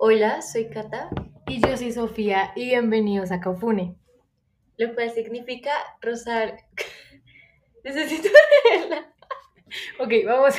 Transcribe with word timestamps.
Hola, 0.00 0.42
soy 0.42 0.70
Kata, 0.70 1.10
Y 1.48 1.60
yo 1.60 1.76
soy 1.76 1.90
Sofía 1.92 2.52
y 2.54 2.66
bienvenidos 2.66 3.32
a 3.32 3.40
Cafune. 3.40 3.96
lo 4.76 4.94
cual 4.94 5.10
significa 5.10 5.72
rozar. 6.00 6.56
Necesito 7.84 8.28
verla. 8.64 9.12
Ok, 9.98 10.12
vamos. 10.24 10.54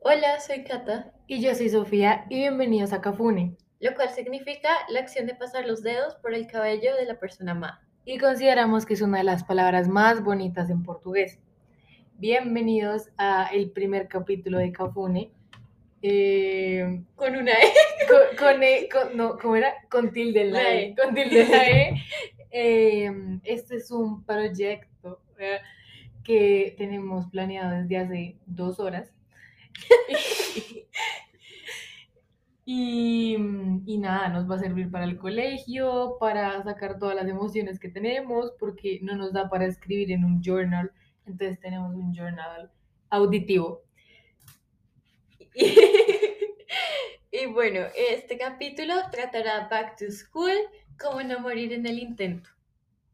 Hola, 0.00 0.40
soy 0.40 0.64
Kata, 0.64 1.12
Y 1.26 1.40
yo 1.42 1.54
soy 1.54 1.68
Sofía 1.68 2.26
y 2.28 2.36
bienvenidos 2.36 2.92
a 2.92 3.00
Cafune. 3.00 3.56
Lo 3.80 3.94
cual 3.94 4.10
significa 4.10 4.68
la 4.88 5.00
acción 5.00 5.26
de 5.26 5.34
pasar 5.34 5.66
los 5.66 5.82
dedos 5.82 6.14
por 6.16 6.34
el 6.34 6.46
cabello 6.46 6.94
de 6.96 7.04
la 7.06 7.18
persona 7.18 7.52
amada. 7.52 7.82
Y 8.04 8.18
consideramos 8.18 8.86
que 8.86 8.94
es 8.94 9.02
una 9.02 9.18
de 9.18 9.24
las 9.24 9.44
palabras 9.44 9.88
más 9.88 10.22
bonitas 10.22 10.70
en 10.70 10.82
portugués. 10.82 11.38
Bienvenidos 12.14 13.10
a 13.18 13.48
el 13.52 13.70
primer 13.70 14.08
capítulo 14.08 14.58
de 14.58 14.72
Cafune. 14.72 15.30
Eh, 16.02 17.02
Con 17.14 17.36
una 17.36 17.52
E. 17.52 17.72
con, 18.08 18.36
con 18.36 18.62
E- 18.62 18.88
con- 18.88 19.16
no, 19.16 19.36
¿cómo 19.38 19.56
era? 19.56 19.74
Con 19.90 20.12
tilde 20.12 20.42
en 20.42 20.52
la 20.52 20.62
La 20.62 20.70
E. 20.74 20.84
E. 20.86 20.94
Con 20.96 21.14
tilde 21.14 21.42
en 21.44 21.50
la 21.50 21.68
E. 21.68 21.94
Eh, 22.50 23.12
este 23.44 23.76
es 23.76 23.90
un 23.90 24.24
proyecto 24.24 25.20
eh, 25.38 25.60
que 26.24 26.74
tenemos 26.78 27.28
planeado 27.30 27.82
desde 27.82 27.96
hace 27.98 28.36
dos 28.46 28.80
horas. 28.80 29.12
Y, 32.70 33.34
y 33.86 33.96
nada, 33.96 34.28
nos 34.28 34.46
va 34.50 34.56
a 34.56 34.58
servir 34.58 34.90
para 34.90 35.04
el 35.06 35.16
colegio, 35.16 36.18
para 36.20 36.62
sacar 36.64 36.98
todas 36.98 37.16
las 37.16 37.26
emociones 37.26 37.78
que 37.80 37.88
tenemos, 37.88 38.52
porque 38.60 38.98
no 39.00 39.16
nos 39.16 39.32
da 39.32 39.48
para 39.48 39.64
escribir 39.64 40.12
en 40.12 40.22
un 40.22 40.42
journal. 40.42 40.92
Entonces 41.24 41.58
tenemos 41.60 41.94
un 41.94 42.14
journal 42.14 42.70
auditivo. 43.10 43.82
Y, 45.54 47.40
y 47.42 47.46
bueno, 47.46 47.80
este 48.10 48.36
capítulo 48.36 48.94
tratará 49.10 49.66
Back 49.70 49.96
to 49.98 50.10
School, 50.10 50.52
cómo 51.00 51.22
no 51.22 51.40
morir 51.40 51.72
en 51.72 51.86
el 51.86 51.98
intento. 51.98 52.50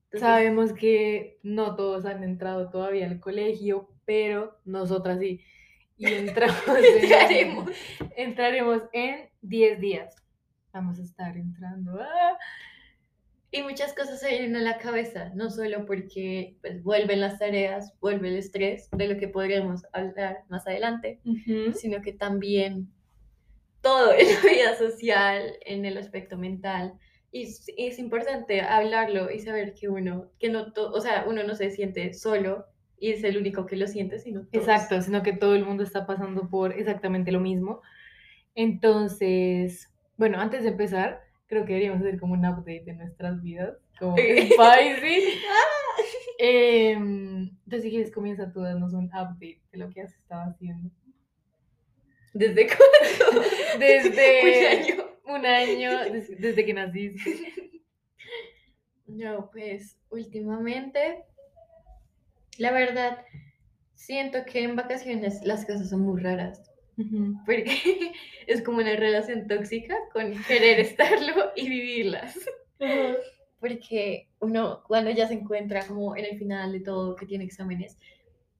Entonces, 0.07 0.21
Sabemos 0.21 0.73
que 0.73 1.39
no 1.43 1.77
todos 1.77 2.05
han 2.07 2.23
entrado 2.25 2.71
todavía 2.71 3.07
al 3.07 3.21
colegio, 3.21 3.89
pero 4.05 4.59
nosotras 4.65 5.21
sí. 5.21 5.41
Y 5.97 6.07
entramos 6.13 6.59
en- 6.67 7.03
Entraremos. 7.05 7.71
entraremos 8.17 8.83
en 8.93 9.29
10 9.49 9.81
días. 9.81 10.15
Vamos 10.73 10.99
a 10.99 11.03
estar 11.03 11.37
entrando. 11.37 12.01
¡ah! 12.01 12.37
Y 13.51 13.63
muchas 13.63 13.95
cosas 13.95 14.19
se 14.19 14.31
vienen 14.31 14.57
a 14.57 14.61
la 14.63 14.79
cabeza, 14.79 15.31
no 15.37 15.49
solo 15.49 15.87
porque 15.87 16.57
pues, 16.61 16.83
vuelven 16.83 17.21
las 17.21 17.39
tareas, 17.39 17.95
vuelve 18.01 18.29
el 18.29 18.37
estrés, 18.37 18.89
de 18.91 19.07
lo 19.07 19.17
que 19.17 19.29
podremos 19.29 19.85
hablar 19.93 20.39
más 20.49 20.67
adelante, 20.67 21.21
sino 21.75 22.03
que 22.03 22.13
también 22.13 22.89
todo 23.81 24.13
en 24.13 24.27
la 24.35 24.41
vida 24.41 24.77
social, 24.77 25.53
en 25.65 25.85
el 25.85 25.99
aspecto 25.99 26.37
mental. 26.37 26.95
Y 27.31 27.43
es, 27.43 27.67
es 27.77 27.99
importante 28.01 28.61
hablarlo 28.61 29.31
y 29.31 29.39
saber 29.39 29.75
que 29.75 29.89
uno, 29.89 30.31
que 30.41 30.49
no 30.49 30.73
to- 30.73 30.91
o 30.91 31.01
sea, 31.01 31.25
uno 31.29 31.45
no 31.45 31.55
se 31.55 31.71
siente 31.71 32.13
solo 32.13 32.67
y 32.99 33.11
es 33.13 33.23
el 33.23 33.37
único 33.37 33.67
que 33.67 33.77
lo 33.77 33.87
siente, 33.87 34.19
sino 34.19 34.47
todos. 34.47 34.53
Exacto, 34.67 35.01
sino 35.01 35.23
que 35.23 35.33
todo 35.33 35.55
el 35.55 35.65
mundo 35.65 35.85
está 35.85 36.07
pasando 36.07 36.49
por 36.49 36.73
exactamente 36.73 37.31
lo 37.31 37.39
mismo. 37.41 37.83
Entonces, 38.55 39.91
bueno, 40.17 40.39
antes 40.41 40.63
de 40.63 40.71
empezar, 40.71 41.23
creo 41.47 41.65
que 41.65 41.73
deberíamos 41.75 42.01
hacer 42.03 42.19
como 42.21 42.35
un 42.35 42.45
update 42.47 42.85
de 42.85 42.95
nuestras 42.95 43.43
vidas, 43.43 43.77
como 43.99 44.17
spicy. 44.19 45.41
Em, 46.39 47.43
entonces, 47.65 47.83
si 47.83 47.91
quieres, 47.91 48.13
comienza 48.13 48.53
tú 48.53 48.61
darnos 48.61 48.93
un 48.93 49.07
update 49.07 49.61
de 49.73 49.79
lo 49.79 49.91
que 49.91 50.03
has 50.03 50.15
estado 50.15 50.51
haciendo. 50.51 50.91
¿Desde 52.33 52.67
cuándo? 52.67 53.49
Desde 53.79 54.43
Un 54.45 54.67
año. 54.67 55.05
un 55.27 55.47
año, 55.47 56.13
des- 56.13 56.41
desde 56.41 56.65
que 56.65 56.75
naciste. 56.75 57.73
No, 59.07 59.51
pues 59.53 59.97
últimamente, 60.11 61.25
la 62.59 62.73
verdad, 62.73 63.19
siento 63.95 64.45
que 64.45 64.63
en 64.65 64.77
vacaciones 64.77 65.41
las 65.45 65.65
cosas 65.65 65.91
son 65.91 66.01
muy 66.01 66.21
raras. 66.21 66.61
Porque 67.45 68.13
es 68.47 68.63
como 68.63 68.79
una 68.79 68.97
relación 68.97 69.47
tóxica 69.47 69.97
con 70.13 70.33
querer 70.45 70.81
estarlo 70.81 71.53
y 71.57 71.69
vivirlas. 71.69 72.39
Porque 73.61 74.29
uno 74.41 74.83
cuando 74.87 75.11
ya 75.11 75.27
se 75.27 75.35
encuentra 75.35 75.87
como 75.87 76.17
en 76.17 76.27
el 76.27 76.39
final 76.39 76.73
de 76.73 76.81
todo, 76.81 77.17
que 77.17 77.27
tiene 77.27 77.45
exámenes, 77.45 77.97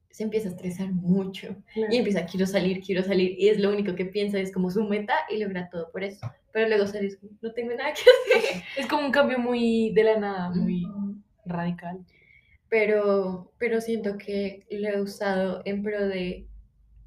se 0.09 0.23
empieza 0.23 0.47
a 0.47 0.51
estresar 0.51 0.91
mucho. 0.93 1.55
Claro. 1.73 1.93
Y 1.93 1.97
empieza, 1.97 2.25
quiero 2.25 2.47
salir, 2.47 2.81
quiero 2.81 3.03
salir. 3.03 3.35
Y 3.37 3.49
es 3.49 3.59
lo 3.59 3.69
único 3.69 3.95
que 3.95 4.05
piensa, 4.05 4.39
es 4.39 4.51
como 4.51 4.71
su 4.71 4.83
meta 4.85 5.13
y 5.29 5.37
logra 5.37 5.69
todo 5.69 5.91
por 5.91 6.03
eso. 6.03 6.25
Pero 6.53 6.69
luego 6.69 6.87
sales, 6.87 7.19
no 7.41 7.51
tengo 7.51 7.73
nada 7.75 7.93
que 7.93 8.01
hacer. 8.01 8.63
Es 8.77 8.87
como 8.87 9.05
un 9.05 9.11
cambio 9.11 9.37
muy 9.37 9.91
de 9.93 10.03
la 10.05 10.17
nada, 10.17 10.49
muy 10.51 10.87
radical. 11.45 11.99
pero, 12.69 13.51
pero 13.57 13.81
siento 13.81 14.17
que 14.17 14.65
lo 14.69 14.87
he 14.87 15.01
usado 15.01 15.61
en 15.65 15.83
pro 15.83 16.07
de 16.07 16.47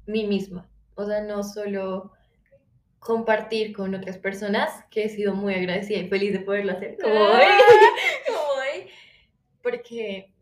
mí 0.05 0.27
misma. 0.27 0.69
O 0.99 1.05
sea, 1.05 1.21
no 1.21 1.43
solo 1.43 2.11
compartir 2.99 3.71
con 3.73 3.95
otras 3.95 4.17
personas, 4.17 4.83
que 4.91 5.05
he 5.05 5.09
sido 5.09 5.33
muy 5.33 5.53
agradecida 5.53 5.99
y 5.99 6.09
feliz 6.09 6.33
de 6.33 6.41
poderlo 6.41 6.73
hacer 6.73 6.97
como 7.01 7.15
hoy, 7.15 7.45
como 8.27 8.39
hoy, 8.39 8.89
porque 9.63 10.33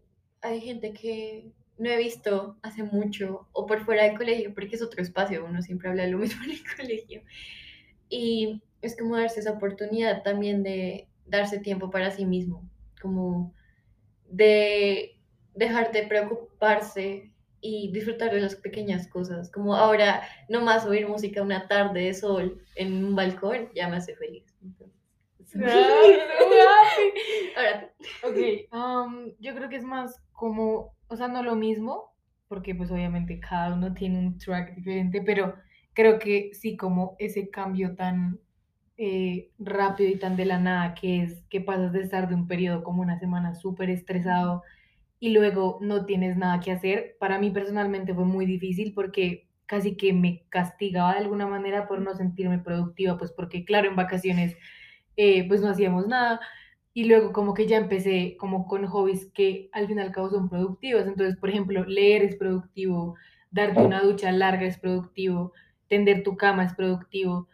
hay 0.42 0.60
gente 0.60 0.94
que 0.94 1.52
no 1.78 1.92
he 1.92 1.98
visto 1.98 2.58
hace 2.64 2.82
mucho 2.82 3.48
o 3.52 3.68
por 3.68 3.86
fuera 3.86 4.06
del 4.06 4.18
colegio, 4.18 4.52
porque 4.56 4.78
es 4.78 4.82
otro 4.82 5.04
espacio, 5.04 5.46
uno 5.46 5.62
siempre 5.62 5.90
habla 5.90 6.06
de 6.06 6.10
lo 6.10 6.18
mismo 6.18 6.44
en 6.44 6.50
el 6.50 6.64
colegio. 6.76 7.22
Y 8.10 8.64
es 8.82 8.98
como 8.98 9.16
darse 9.16 9.42
esa 9.42 9.52
oportunidad 9.52 10.24
también 10.24 10.64
de 10.64 11.08
darse 11.28 11.60
tiempo 11.60 11.92
para 11.92 12.10
sí 12.10 12.26
mismo, 12.26 12.68
como 13.00 13.54
de 14.28 15.20
dejar 15.54 15.92
de 15.92 16.02
preocuparse 16.08 17.32
y 17.62 17.92
disfrutar 17.92 18.34
de 18.34 18.42
las 18.42 18.56
pequeñas 18.56 19.08
cosas. 19.08 19.52
Como 19.52 19.76
ahora, 19.76 20.24
no 20.50 20.62
más 20.62 20.86
oír 20.86 21.08
música 21.08 21.42
una 21.42 21.68
tarde 21.68 22.02
de 22.02 22.14
sol 22.14 22.62
en 22.76 23.04
un 23.04 23.16
balcón, 23.16 23.70
ya 23.76 23.88
me 23.88 23.98
hace 23.98 24.16
feliz. 24.16 24.44
Ahora, 27.56 27.92
Ok, 28.24 28.38
um, 28.74 29.32
yo 29.40 29.56
creo 29.56 29.70
que 29.70 29.78
es 29.78 29.84
más 29.84 30.22
como, 30.32 30.94
o 31.08 31.16
sea, 31.16 31.28
no 31.28 31.44
lo 31.44 31.56
mismo, 31.56 32.14
porque 32.48 32.76
pues 32.76 32.92
obviamente 32.92 33.40
cada 33.40 33.74
uno 33.74 33.94
tiene 33.94 34.20
un 34.20 34.38
track 34.38 34.76
diferente, 34.76 35.22
pero 35.22 35.56
creo 35.94 36.20
que 36.20 36.52
sí 36.54 36.78
como 36.78 37.16
ese 37.20 37.50
cambio 37.50 37.96
tan 37.96 38.40
eh, 38.98 39.52
rápido 39.60 40.10
y 40.10 40.18
tan 40.18 40.36
de 40.36 40.46
la 40.46 40.60
nada 40.60 40.94
que 40.94 41.24
es 41.24 41.44
que 41.50 41.62
pasas 41.62 41.94
de 41.94 42.02
estar 42.02 42.28
de 42.30 42.36
un 42.36 42.48
periodo 42.48 42.84
como 42.84 43.02
una 43.02 43.20
semana 43.20 43.56
súper 43.56 43.90
estresado 43.90 44.64
y 45.20 45.30
luego 45.30 45.80
no 45.82 46.06
tienes 46.06 46.38
nada 46.38 46.60
que 46.60 46.72
hacer, 46.72 47.18
para 47.20 47.40
mí 47.40 47.50
personalmente 47.52 48.14
fue 48.14 48.26
muy 48.26 48.46
difícil 48.46 48.94
porque 48.94 49.48
casi 49.66 49.96
que 49.98 50.14
me 50.14 50.46
castigaba 50.50 51.14
de 51.14 51.20
alguna 51.20 51.48
manera 51.48 51.88
por 51.88 52.02
no 52.02 52.16
sentirme 52.16 52.60
productiva, 52.60 53.18
pues 53.18 53.32
porque 53.32 53.66
claro, 53.66 53.88
en 53.90 53.96
vacaciones 53.96 54.56
eh, 55.18 55.48
pues 55.48 55.62
no 55.62 55.70
hacíamos 55.70 56.08
nada 56.08 56.40
y 56.94 57.06
luego 57.06 57.32
como 57.32 57.54
que 57.54 57.68
ya 57.68 57.78
empecé 57.78 58.38
como 58.40 58.68
con 58.68 58.88
hobbies 58.88 59.32
que 59.34 59.70
al 59.72 59.88
fin 59.88 60.00
y 60.00 60.02
al 60.02 60.12
cabo 60.12 60.32
son 60.32 60.50
productivos. 60.50 61.06
Entonces, 61.06 61.38
por 61.38 61.50
ejemplo, 61.50 61.86
leer 61.86 62.24
es 62.24 62.36
productivo, 62.38 63.16
darte 63.52 63.82
una 63.82 64.02
ducha 64.02 64.32
larga 64.32 64.66
es 64.66 64.80
productivo, 64.80 65.54
tender 65.90 66.24
tu 66.24 66.38
cama 66.38 66.64
es 66.66 66.74
productivo. 66.74 67.48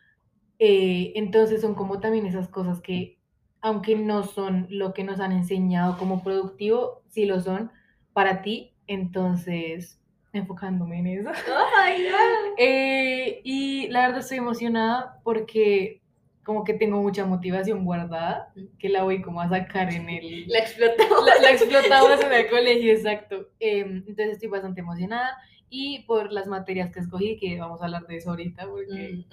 Eh, 0.59 1.11
entonces 1.15 1.59
son 1.59 1.75
como 1.75 1.99
también 1.99 2.25
esas 2.25 2.47
cosas 2.47 2.79
que, 2.79 3.19
aunque 3.63 3.95
no 3.95 4.23
son 4.23 4.67
lo 4.69 4.93
que 4.93 5.03
nos 5.03 5.19
han 5.19 5.31
enseñado 5.31 5.97
como 5.97 6.21
productivo, 6.21 7.01
sí 7.09 7.25
lo 7.25 7.41
son 7.41 7.71
para 8.13 8.43
ti. 8.43 8.73
Entonces, 8.85 9.99
enfocándome 10.33 10.99
en 10.99 11.07
eso. 11.07 11.29
oh 11.29 11.33
my 11.33 12.03
God. 12.03 12.53
Eh, 12.57 13.39
y 13.43 13.87
la 13.87 14.01
verdad 14.01 14.19
estoy 14.19 14.37
emocionada 14.39 15.19
porque 15.23 16.01
como 16.43 16.65
que 16.65 16.73
tengo 16.73 17.01
mucha 17.01 17.25
motivación 17.25 17.85
guardada, 17.85 18.51
que 18.77 18.89
la 18.89 19.03
voy 19.03 19.21
como 19.21 19.39
a 19.39 19.47
sacar 19.47 19.93
en 19.93 20.09
el... 20.09 20.45
La 20.49 20.59
explotamos. 20.59 21.25
La, 21.25 21.41
la 21.41 21.51
explotamos 21.51 22.21
en 22.21 22.33
el 22.33 22.49
colegio, 22.49 22.91
exacto. 22.91 23.47
Em, 23.61 24.03
entonces 24.07 24.31
estoy 24.33 24.49
bastante 24.49 24.81
emocionada 24.81 25.37
y 25.69 25.99
por 26.05 26.33
las 26.33 26.45
materias 26.47 26.91
que 26.91 26.99
escogí, 26.99 27.37
que 27.39 27.57
vamos 27.57 27.81
a 27.81 27.85
hablar 27.85 28.05
de 28.07 28.17
eso 28.17 28.31
ahorita, 28.31 28.67
porque 28.67 29.13
Mm. 29.13 29.25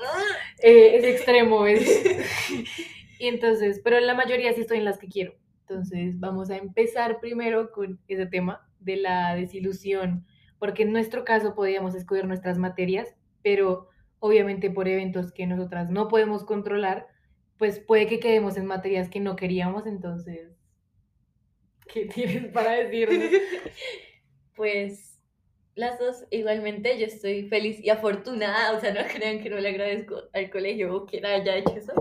eh, 0.62 0.96
es 0.96 1.04
extremo. 1.04 1.66
Es... 1.66 1.82
y 3.20 3.28
entonces, 3.28 3.80
pero 3.84 4.00
la 4.00 4.14
mayoría 4.14 4.52
sí 4.52 4.62
estoy 4.62 4.78
en 4.78 4.84
las 4.86 4.98
que 4.98 5.08
quiero. 5.08 5.34
Entonces 5.60 6.18
vamos 6.18 6.50
a 6.50 6.56
empezar 6.56 7.20
primero 7.20 7.70
con 7.70 8.00
ese 8.08 8.26
tema 8.26 8.68
de 8.80 8.96
la 8.96 9.36
desilusión, 9.36 10.26
porque 10.58 10.82
en 10.82 10.92
nuestro 10.92 11.24
caso 11.24 11.54
podíamos 11.54 11.94
escoger 11.94 12.26
nuestras 12.26 12.58
materias, 12.58 13.14
pero 13.42 13.88
obviamente 14.18 14.70
por 14.70 14.88
eventos 14.88 15.32
que 15.32 15.46
nosotras 15.46 15.90
no 15.90 16.08
podemos 16.08 16.44
controlar, 16.44 17.06
pues 17.58 17.78
puede 17.78 18.06
que 18.06 18.20
quedemos 18.20 18.56
en 18.56 18.66
materias 18.66 19.08
que 19.08 19.20
no 19.20 19.36
queríamos, 19.36 19.86
entonces 19.86 20.56
¿Qué 21.92 22.06
tienes 22.14 22.50
para 22.52 22.72
decirme? 22.72 23.30
Pues 24.56 25.18
las 25.74 25.98
dos, 25.98 26.26
igualmente, 26.30 26.98
yo 26.98 27.06
estoy 27.06 27.48
feliz 27.48 27.80
y 27.82 27.88
afortunada, 27.88 28.76
o 28.76 28.80
sea, 28.80 28.92
no 28.92 29.00
crean 29.10 29.42
que 29.42 29.48
no 29.48 29.56
le 29.58 29.70
agradezco 29.70 30.16
al 30.34 30.50
colegio 30.50 31.06
que 31.06 31.24
haya 31.24 31.56
hecho 31.56 31.76
eso, 31.76 31.94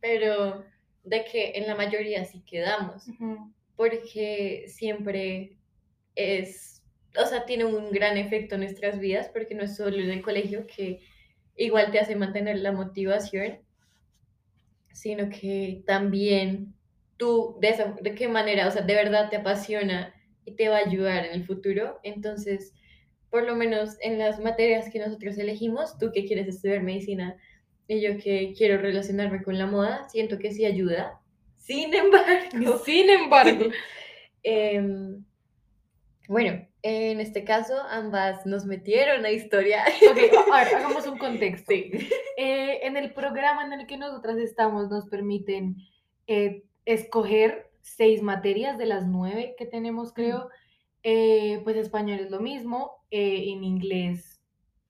pero 0.00 0.64
de 1.04 1.24
que 1.24 1.52
en 1.56 1.66
la 1.66 1.74
mayoría 1.74 2.24
sí 2.24 2.42
quedamos, 2.44 3.04
porque 3.76 4.64
siempre 4.68 5.56
es, 6.14 6.82
o 7.16 7.26
sea, 7.26 7.46
tiene 7.46 7.64
un 7.64 7.90
gran 7.90 8.16
efecto 8.16 8.54
en 8.54 8.62
nuestras 8.62 8.98
vidas, 8.98 9.28
porque 9.28 9.54
no 9.54 9.64
es 9.64 9.76
solo 9.76 9.96
en 9.96 10.10
el 10.10 10.22
colegio 10.22 10.66
que 10.66 11.00
igual 11.56 11.90
te 11.90 11.98
hace 11.98 12.16
mantener 12.16 12.58
la 12.58 12.72
motivación, 12.72 13.58
sino 14.92 15.28
que 15.28 15.82
también 15.86 16.74
tú, 17.16 17.56
de, 17.60 17.68
esa, 17.70 17.96
de 18.00 18.14
qué 18.14 18.28
manera, 18.28 18.66
o 18.66 18.70
sea, 18.70 18.82
de 18.82 18.94
verdad 18.94 19.30
te 19.30 19.36
apasiona 19.36 20.14
y 20.44 20.52
te 20.52 20.68
va 20.68 20.76
a 20.76 20.86
ayudar 20.86 21.26
en 21.26 21.32
el 21.32 21.44
futuro. 21.44 22.00
Entonces, 22.02 22.72
por 23.30 23.44
lo 23.44 23.54
menos 23.54 23.96
en 24.00 24.18
las 24.18 24.40
materias 24.40 24.88
que 24.90 24.98
nosotros 24.98 25.36
elegimos, 25.38 25.98
tú 25.98 26.10
que 26.12 26.24
quieres 26.24 26.48
estudiar 26.48 26.82
medicina 26.82 27.36
y 27.88 28.00
yo 28.00 28.18
que 28.18 28.54
quiero 28.56 28.80
relacionarme 28.80 29.42
con 29.42 29.58
la 29.58 29.66
moda, 29.66 30.08
siento 30.08 30.38
que 30.38 30.52
sí 30.52 30.64
ayuda. 30.64 31.20
Sin 31.56 31.92
embargo, 31.94 32.78
Sin 32.84 33.10
embargo, 33.10 33.66
em, 34.42 35.24
bueno, 36.28 36.66
en 36.82 37.20
este 37.20 37.44
caso 37.44 37.74
ambas 37.90 38.46
nos 38.46 38.64
metieron 38.66 39.24
a 39.24 39.30
historia. 39.30 39.84
ok, 40.10 40.52
a 40.52 40.64
ver, 40.64 40.74
hagamos 40.76 41.06
un 41.06 41.18
contexto. 41.18 41.72
Sí. 41.72 41.90
Eh, 42.36 42.80
en 42.82 42.96
el 42.96 43.12
programa 43.12 43.64
en 43.64 43.72
el 43.72 43.86
que 43.86 43.96
nosotras 43.96 44.38
estamos 44.38 44.88
nos 44.88 45.06
permiten 45.06 45.76
eh, 46.26 46.62
escoger 46.84 47.70
seis 47.80 48.22
materias 48.22 48.78
de 48.78 48.86
las 48.86 49.06
nueve 49.06 49.54
que 49.58 49.66
tenemos, 49.66 50.12
creo. 50.12 50.50
Eh, 51.02 51.60
pues 51.64 51.76
español 51.76 52.20
es 52.20 52.30
lo 52.30 52.40
mismo, 52.40 53.04
eh, 53.10 53.44
en 53.50 53.64
inglés, 53.64 54.37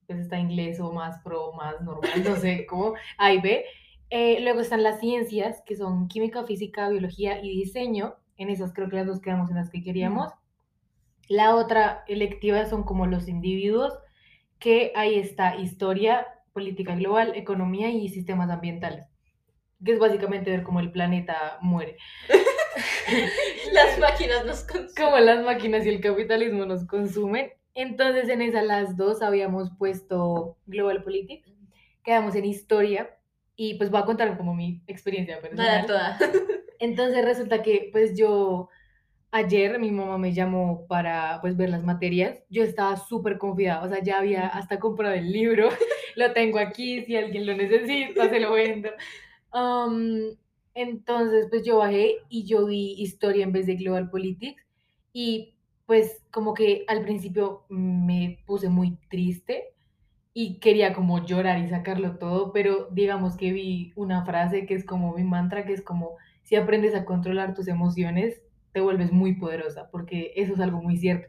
pues 0.09 0.21
está 0.21 0.39
inglés 0.39 0.79
o 0.79 0.91
más 0.91 1.21
pro, 1.23 1.53
más 1.53 1.79
normal, 1.81 2.23
no 2.23 2.35
sé 2.35 2.65
cómo, 2.69 2.95
A 3.19 3.31
y 3.31 3.39
B. 3.39 3.63
Eh, 4.09 4.39
luego 4.41 4.59
están 4.59 4.81
las 4.81 4.99
ciencias, 4.99 5.61
que 5.67 5.75
son 5.75 6.07
química, 6.07 6.43
física, 6.45 6.89
biología 6.89 7.39
y 7.43 7.55
diseño. 7.55 8.15
En 8.35 8.49
esas 8.49 8.73
creo 8.73 8.89
que 8.89 8.95
las 8.95 9.05
dos 9.05 9.21
quedamos 9.21 9.51
en 9.51 9.57
las 9.57 9.69
que 9.69 9.83
queríamos. 9.83 10.33
La 11.27 11.53
otra 11.53 12.03
electiva 12.07 12.65
son 12.65 12.81
como 12.81 13.05
los 13.05 13.27
individuos, 13.27 13.93
que 14.57 14.91
ahí 14.95 15.19
está 15.19 15.57
historia, 15.57 16.25
política 16.53 16.95
global, 16.95 17.33
economía 17.35 17.91
y 17.91 18.09
sistemas 18.09 18.49
ambientales, 18.49 19.05
que 19.85 19.91
es 19.91 19.99
básicamente 19.99 20.49
ver 20.49 20.63
cómo 20.63 20.79
el 20.79 20.91
planeta 20.91 21.59
muere. 21.61 21.97
Las 23.73 23.99
máquinas 23.99 24.43
nos 24.43 24.63
consumen. 24.63 24.93
Como 24.97 25.17
las 25.19 25.43
máquinas 25.45 25.85
y 25.85 25.89
el 25.89 26.01
capitalismo 26.01 26.65
nos 26.65 26.85
consumen. 26.87 27.51
Entonces 27.79 28.27
en 28.27 28.41
esas 28.41 28.65
las 28.65 28.97
dos 28.97 29.21
habíamos 29.21 29.71
puesto 29.77 30.57
Global 30.65 31.01
Politics, 31.01 31.49
quedamos 32.03 32.35
en 32.35 32.43
historia 32.43 33.17
y 33.55 33.75
pues 33.75 33.89
voy 33.89 34.01
a 34.01 34.05
contar 34.05 34.35
como 34.35 34.53
mi 34.53 34.81
experiencia 34.85 35.39
personal. 35.39 35.65
Nada 35.65 35.85
toda. 35.85 36.19
Entonces 36.79 37.23
resulta 37.23 37.63
que 37.63 37.87
pues 37.93 38.17
yo 38.17 38.67
ayer 39.31 39.79
mi 39.79 39.91
mamá 39.91 40.17
me 40.17 40.33
llamó 40.33 40.87
para 40.87 41.39
pues 41.39 41.55
ver 41.55 41.69
las 41.69 41.85
materias. 41.85 42.43
Yo 42.49 42.63
estaba 42.63 42.97
súper 42.97 43.37
confiada, 43.37 43.81
o 43.85 43.87
sea, 43.87 44.03
ya 44.03 44.17
había 44.17 44.47
hasta 44.47 44.77
comprado 44.77 45.15
el 45.15 45.31
libro, 45.31 45.69
lo 46.17 46.33
tengo 46.33 46.59
aquí, 46.59 47.05
si 47.05 47.15
alguien 47.15 47.45
lo 47.45 47.55
necesita, 47.55 48.29
se 48.29 48.41
lo 48.41 48.51
vendo. 48.51 48.89
Um, 49.53 50.35
entonces 50.73 51.47
pues 51.49 51.63
yo 51.63 51.77
bajé 51.77 52.17
y 52.27 52.43
yo 52.43 52.65
vi 52.65 52.95
historia 52.97 53.45
en 53.45 53.53
vez 53.53 53.67
de 53.67 53.75
Global 53.75 54.09
Politics 54.09 54.65
y 55.13 55.53
pues 55.89 56.21
como 56.29 56.53
que 56.53 56.85
al 56.87 57.01
principio 57.01 57.65
me 57.67 58.43
puse 58.45 58.69
muy 58.69 58.99
triste 59.09 59.73
y 60.35 60.59
quería 60.59 60.93
como 60.93 61.25
llorar 61.25 61.57
y 61.57 61.67
sacarlo 61.67 62.19
todo, 62.19 62.53
pero 62.53 62.89
digamos 62.91 63.35
que 63.35 63.51
vi 63.51 63.91
una 63.95 64.23
frase 64.23 64.67
que 64.67 64.75
es 64.75 64.85
como 64.85 65.15
mi 65.15 65.23
mantra, 65.23 65.65
que 65.65 65.73
es 65.73 65.81
como 65.81 66.17
si 66.43 66.55
aprendes 66.57 66.93
a 66.93 67.05
controlar 67.05 67.55
tus 67.55 67.67
emociones, 67.67 68.39
te 68.71 68.81
vuelves 68.81 69.11
muy 69.11 69.33
poderosa, 69.39 69.89
porque 69.91 70.31
eso 70.35 70.53
es 70.53 70.59
algo 70.59 70.79
muy 70.79 70.95
cierto. 70.95 71.27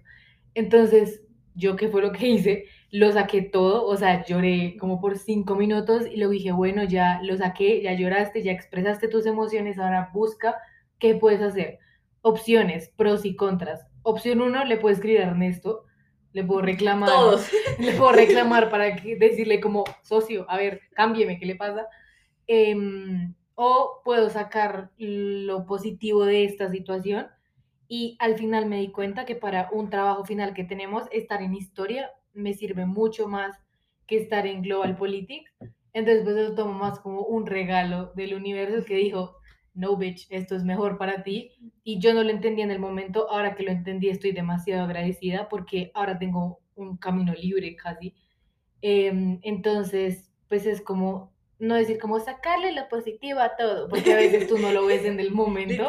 Entonces, 0.53 1.23
yo 1.55 1.77
qué 1.77 1.89
fue 1.89 2.03
lo 2.03 2.13
que 2.13 2.29
hice, 2.29 2.67
lo 2.91 3.11
saqué 3.13 3.41
todo, 3.41 3.87
o 3.87 3.97
sea, 3.97 4.27
lloré 4.27 4.77
como 4.79 5.01
por 5.01 5.17
cinco 5.17 5.55
minutos 5.57 6.05
y 6.07 6.19
luego 6.19 6.35
dije, 6.35 6.53
bueno, 6.53 6.85
ya 6.85 7.23
lo 7.23 7.35
saqué, 7.39 7.81
ya 7.81 7.95
lloraste, 7.95 8.43
ya 8.43 8.53
expresaste 8.53 9.09
tus 9.09 9.25
emociones, 9.25 9.79
ahora 9.79 10.11
busca 10.13 10.59
qué 10.99 11.15
puedes 11.15 11.41
hacer. 11.41 11.79
Opciones, 12.21 12.91
pros 12.95 13.25
y 13.25 13.37
contras. 13.37 13.90
Opción 14.03 14.41
uno, 14.41 14.65
le 14.65 14.77
puedo 14.77 14.95
escribir 14.95 15.21
a 15.21 15.29
Ernesto, 15.29 15.85
le 16.33 16.45
puedo 16.45 16.63
reclamar, 16.63 17.09
Todos. 17.09 17.51
le 17.79 17.93
puedo 17.93 18.13
reclamar 18.13 18.71
para 18.71 18.97
que, 18.97 19.17
decirle 19.17 19.61
como, 19.61 19.85
socio, 20.03 20.47
a 20.49 20.57
ver, 20.57 20.81
cámbieme, 20.95 21.39
¿qué 21.39 21.47
le 21.47 21.57
pasa? 21.57 21.87
Em, 22.47 23.35
o 23.55 24.01
puedo 24.05 24.31
sacar 24.31 24.91
lo 24.97 25.67
positivo 25.67 26.25
de 26.25 26.45
esta 26.45 26.71
situación 26.71 27.29
y 27.89 28.17
al 28.21 28.39
final 28.39 28.67
me 28.67 28.79
di 28.79 28.91
cuenta 28.91 29.27
que 29.27 29.35
para 29.35 29.69
un 29.73 29.91
trabajo 29.91 30.25
final 30.25 30.55
que 30.55 30.65
tenemos, 30.65 31.09
estar 31.11 31.43
en 31.43 31.55
historia 31.55 32.11
me 32.33 32.55
sirve 32.55 32.87
mucho 32.87 33.29
más 33.29 33.57
que 34.07 34.17
estar 34.17 34.47
en 34.47 34.63
Global 34.63 34.97
Politics. 34.97 35.53
Entonces, 35.93 36.23
pues 36.23 36.37
lo 36.37 36.55
tomo 36.55 36.73
más 36.73 37.01
como 37.01 37.23
un 37.23 37.47
regalo 37.47 38.13
del 38.15 38.35
universo 38.35 38.85
que 38.85 38.95
dijo, 38.95 39.40
no, 39.75 39.97
bitch, 39.97 40.27
esto 40.31 40.57
es 40.57 40.65
mejor 40.65 40.99
para 40.99 41.23
ti. 41.23 41.53
Y 41.85 41.99
yo 42.01 42.15
no 42.15 42.23
lo 42.23 42.31
entendía 42.31 42.65
en 42.65 42.71
el 42.71 42.79
momento, 42.79 43.31
ahora 43.31 43.55
que 43.55 43.63
lo 43.63 43.71
entendí 43.71 44.09
estoy 44.09 44.33
demasiado 44.33 44.85
agradecida 44.85 45.49
porque 45.49 45.91
ahora 45.95 46.19
tengo 46.19 46.61
un 46.75 46.97
camino 46.97 47.33
libre 47.35 47.77
casi. 47.77 48.15
Em, 48.83 49.39
entonces, 49.43 50.31
pues 50.49 50.67
es 50.67 50.81
como, 50.81 51.33
no 51.59 51.75
decir 51.75 51.99
como 51.99 52.19
sacarle 52.21 52.73
lo 52.73 52.89
positivo 52.89 53.41
a 53.41 53.57
todo, 53.57 53.89
porque 53.89 54.13
a 54.13 54.17
veces 54.17 54.49
tú 54.49 54.59
no 54.59 54.73
lo 54.73 54.87
ves 54.87 55.05
en 55.05 55.21
el 55.21 55.31
momento. 55.33 55.89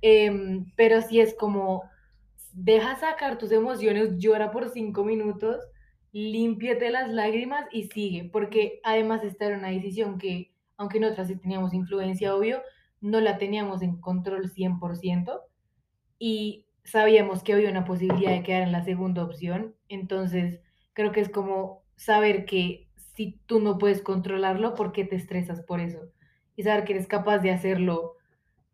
Em, 0.00 0.72
pero 0.76 1.00
sí 1.02 1.20
es 1.20 1.34
como, 1.34 1.84
deja 2.52 2.96
sacar 2.96 3.38
tus 3.38 3.52
emociones, 3.52 4.18
llora 4.18 4.50
por 4.50 4.68
cinco 4.70 5.04
minutos, 5.04 5.62
límpiate 6.12 6.90
las 6.90 7.10
lágrimas 7.10 7.66
y 7.70 7.84
sigue, 7.84 8.28
porque 8.32 8.80
además 8.82 9.22
esta 9.24 9.46
era 9.46 9.58
una 9.58 9.68
decisión 9.68 10.18
que, 10.18 10.52
aunque 10.76 11.00
nosotras 11.00 11.28
sí 11.28 11.36
teníamos 11.36 11.74
influencia, 11.74 12.34
obvio, 12.34 12.62
no 13.00 13.20
la 13.20 13.38
teníamos 13.38 13.82
en 13.82 14.00
control 14.00 14.50
100% 14.50 15.40
y 16.18 16.66
sabíamos 16.84 17.42
que 17.42 17.52
había 17.52 17.70
una 17.70 17.84
posibilidad 17.84 18.32
de 18.32 18.42
quedar 18.42 18.62
en 18.62 18.72
la 18.72 18.84
segunda 18.84 19.24
opción, 19.24 19.74
entonces 19.88 20.60
creo 20.94 21.12
que 21.12 21.20
es 21.20 21.28
como 21.28 21.82
saber 21.96 22.44
que 22.44 22.88
si 23.14 23.38
tú 23.46 23.60
no 23.60 23.78
puedes 23.78 24.02
controlarlo, 24.02 24.74
¿por 24.74 24.92
qué 24.92 25.04
te 25.04 25.16
estresas 25.16 25.62
por 25.62 25.80
eso? 25.80 26.00
Y 26.56 26.62
saber 26.62 26.84
que 26.84 26.94
eres 26.94 27.06
capaz 27.06 27.38
de 27.38 27.50
hacerlo 27.50 28.18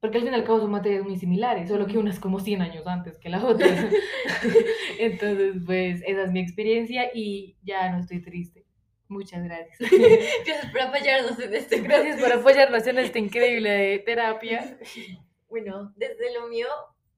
porque 0.04 0.18
al 0.18 0.24
fin 0.24 0.34
y 0.34 0.36
al 0.36 0.44
cabo 0.44 0.60
son 0.60 0.70
materias 0.70 1.02
muy 1.02 1.16
similares, 1.16 1.66
solo 1.66 1.86
que 1.86 1.96
una 1.96 2.10
es 2.10 2.20
como 2.20 2.38
100 2.38 2.60
años 2.60 2.86
antes 2.86 3.16
que 3.16 3.30
la 3.30 3.42
otra. 3.42 3.66
Entonces, 4.98 5.62
pues 5.64 6.02
esa 6.06 6.24
es 6.24 6.30
mi 6.30 6.40
experiencia 6.40 7.08
y 7.14 7.56
ya 7.62 7.90
no 7.90 8.00
estoy 8.00 8.20
triste. 8.20 8.63
Muchas 9.08 9.44
gracias. 9.44 9.78
Gracias 9.90 10.70
por 10.72 10.80
apoyarnos 10.80 11.38
en 11.38 11.54
este 11.54 11.80
Gracias 11.80 12.20
por 12.20 12.32
apoyarnos 12.32 12.86
en 12.86 12.98
esta 12.98 13.18
increíble 13.18 13.70
de 13.70 13.98
terapia. 14.00 14.78
Bueno, 15.48 15.92
desde 15.94 16.34
lo 16.34 16.48
mío, 16.48 16.66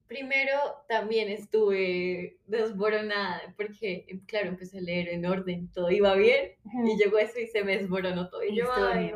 primero 0.06 0.52
también 0.88 1.30
estuve 1.30 2.36
desboronada, 2.46 3.40
porque, 3.56 4.04
claro, 4.26 4.48
empecé 4.48 4.76
a 4.76 4.82
leer 4.82 5.08
en 5.08 5.24
orden, 5.24 5.70
todo 5.72 5.90
iba 5.90 6.14
bien, 6.16 6.52
y 6.84 6.98
llegó 6.98 7.16
eso 7.18 7.40
y 7.40 7.46
se 7.46 7.64
me 7.64 7.78
desboronó 7.78 8.28
todo. 8.28 8.44
Y 8.44 8.54
yo, 8.54 8.70
ay. 8.74 9.14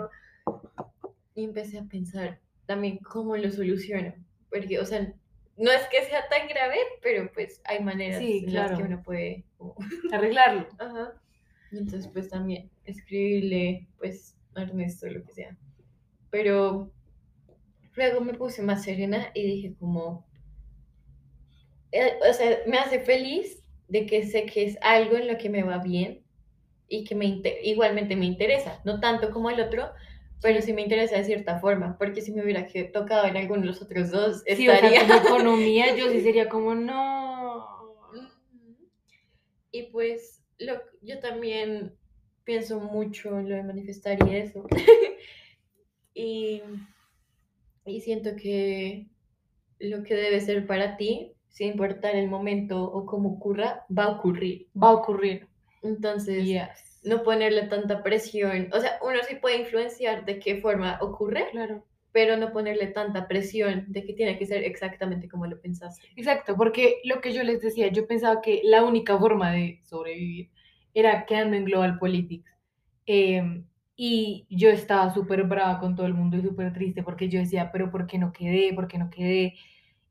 Y 1.34 1.44
empecé 1.44 1.78
a 1.78 1.84
pensar 1.84 2.38
también 2.64 2.96
cómo 2.98 3.36
lo 3.36 3.50
soluciono, 3.50 4.14
porque, 4.48 4.78
o 4.78 4.86
sea, 4.86 5.12
no 5.58 5.70
es 5.70 5.82
que 5.88 6.02
sea 6.04 6.26
tan 6.28 6.48
grave, 6.48 6.78
pero 7.02 7.30
pues 7.34 7.60
hay 7.64 7.80
maneras 7.84 8.20
Sí, 8.20 8.38
en 8.46 8.54
las 8.54 8.68
claro. 8.68 8.76
que 8.78 8.82
uno 8.84 9.02
puede... 9.02 9.44
como- 9.58 9.76
Arreglarlo. 10.12 10.66
Ajá. 10.78 11.12
Entonces, 11.72 12.08
pues 12.12 12.28
también 12.28 12.70
escribirle, 12.84 13.88
pues, 13.98 14.36
a 14.54 14.62
Ernesto, 14.62 15.08
lo 15.08 15.22
que 15.24 15.32
sea. 15.32 15.56
Pero 16.30 16.90
luego 17.94 18.20
me 18.20 18.34
puse 18.34 18.62
más 18.62 18.84
serena 18.84 19.30
y 19.34 19.42
dije 19.42 19.74
como, 19.78 20.26
eh, 21.92 22.12
o 22.28 22.32
sea, 22.32 22.58
me 22.66 22.78
hace 22.78 23.00
feliz 23.00 23.62
de 23.88 24.06
que 24.06 24.26
sé 24.26 24.46
que 24.46 24.64
es 24.64 24.78
algo 24.82 25.16
en 25.16 25.28
lo 25.28 25.38
que 25.38 25.50
me 25.50 25.62
va 25.62 25.78
bien 25.78 26.22
y 26.88 27.04
que 27.04 27.14
me 27.14 27.42
igualmente 27.62 28.16
me 28.16 28.26
interesa, 28.26 28.80
no 28.84 29.00
tanto 29.00 29.30
como 29.30 29.50
el 29.50 29.60
otro, 29.60 29.90
pero 30.40 30.62
sí 30.62 30.72
me 30.72 30.82
interesa 30.82 31.16
de 31.16 31.24
cierta 31.24 31.58
forma, 31.58 31.96
porque 31.98 32.22
si 32.22 32.32
me 32.32 32.42
hubiera 32.42 32.66
tocado 32.92 33.26
en 33.26 33.36
alguno 33.36 33.62
de 33.62 33.66
los 33.68 33.82
otros 33.82 34.10
dos, 34.10 34.42
Sí, 34.46 34.68
o 34.68 34.72
sea, 34.72 34.76
estaría... 34.76 35.06
como 35.06 35.36
economía, 35.36 35.94
yo 35.96 36.10
sí 36.10 36.20
sería 36.22 36.48
como, 36.48 36.74
no. 36.74 37.66
Y 39.72 39.84
pues 39.84 40.39
lo, 40.60 40.80
yo 41.02 41.18
también 41.20 41.94
pienso 42.44 42.80
mucho 42.80 43.38
en 43.38 43.48
lo 43.48 43.56
de 43.56 43.62
manifestar 43.62 44.18
y 44.28 44.36
eso. 44.36 44.66
y, 46.14 46.62
y 47.84 48.00
siento 48.00 48.30
que 48.36 49.06
lo 49.78 50.02
que 50.02 50.14
debe 50.14 50.40
ser 50.40 50.66
para 50.66 50.96
ti, 50.96 51.32
sin 51.48 51.68
importar 51.72 52.14
el 52.14 52.28
momento 52.28 52.82
o 52.84 53.06
cómo 53.06 53.30
ocurra, 53.30 53.84
va 53.96 54.04
a 54.04 54.10
ocurrir. 54.18 54.68
Va 54.80 54.88
a 54.88 54.94
ocurrir. 54.94 55.48
Entonces, 55.82 56.44
Yes. 56.44 57.00
no 57.04 57.22
ponerle 57.22 57.66
tanta 57.66 58.02
presión. 58.02 58.68
O 58.72 58.80
sea, 58.80 58.98
uno 59.02 59.18
sí 59.28 59.36
puede 59.36 59.58
influenciar 59.58 60.24
de 60.24 60.38
qué 60.38 60.60
forma 60.60 60.98
ocurre, 61.00 61.46
Claro. 61.50 61.84
Pero 62.12 62.36
no 62.36 62.52
ponerle 62.52 62.88
tanta 62.88 63.28
presión 63.28 63.84
de 63.88 64.04
que 64.04 64.14
tiene 64.14 64.38
que 64.38 64.46
ser 64.46 64.64
exactamente 64.64 65.28
como 65.28 65.46
lo 65.46 65.60
pensaste. 65.60 66.08
Exacto, 66.16 66.56
porque 66.56 67.00
lo 67.04 67.20
que 67.20 67.32
yo 67.32 67.42
les 67.42 67.60
decía, 67.60 67.88
yo 67.88 68.06
pensaba 68.06 68.40
que 68.40 68.60
la 68.64 68.84
única 68.84 69.18
forma 69.18 69.52
de 69.52 69.80
sobrevivir 69.84 70.50
era 70.92 71.24
quedando 71.26 71.56
en 71.56 71.64
Global 71.64 71.98
Politics. 71.98 72.50
Em, 73.06 73.64
y 73.96 74.46
yo 74.48 74.70
estaba 74.70 75.12
súper 75.12 75.44
brava 75.44 75.78
con 75.78 75.94
todo 75.94 76.06
el 76.06 76.14
mundo 76.14 76.36
y 76.36 76.42
súper 76.42 76.72
triste 76.72 77.02
porque 77.02 77.28
yo 77.28 77.38
decía, 77.38 77.70
pero 77.70 77.90
¿por 77.90 78.06
qué 78.06 78.18
no 78.18 78.32
quedé? 78.32 78.72
¿Por 78.74 78.88
qué 78.88 78.98
no 78.98 79.10
quedé? 79.10 79.54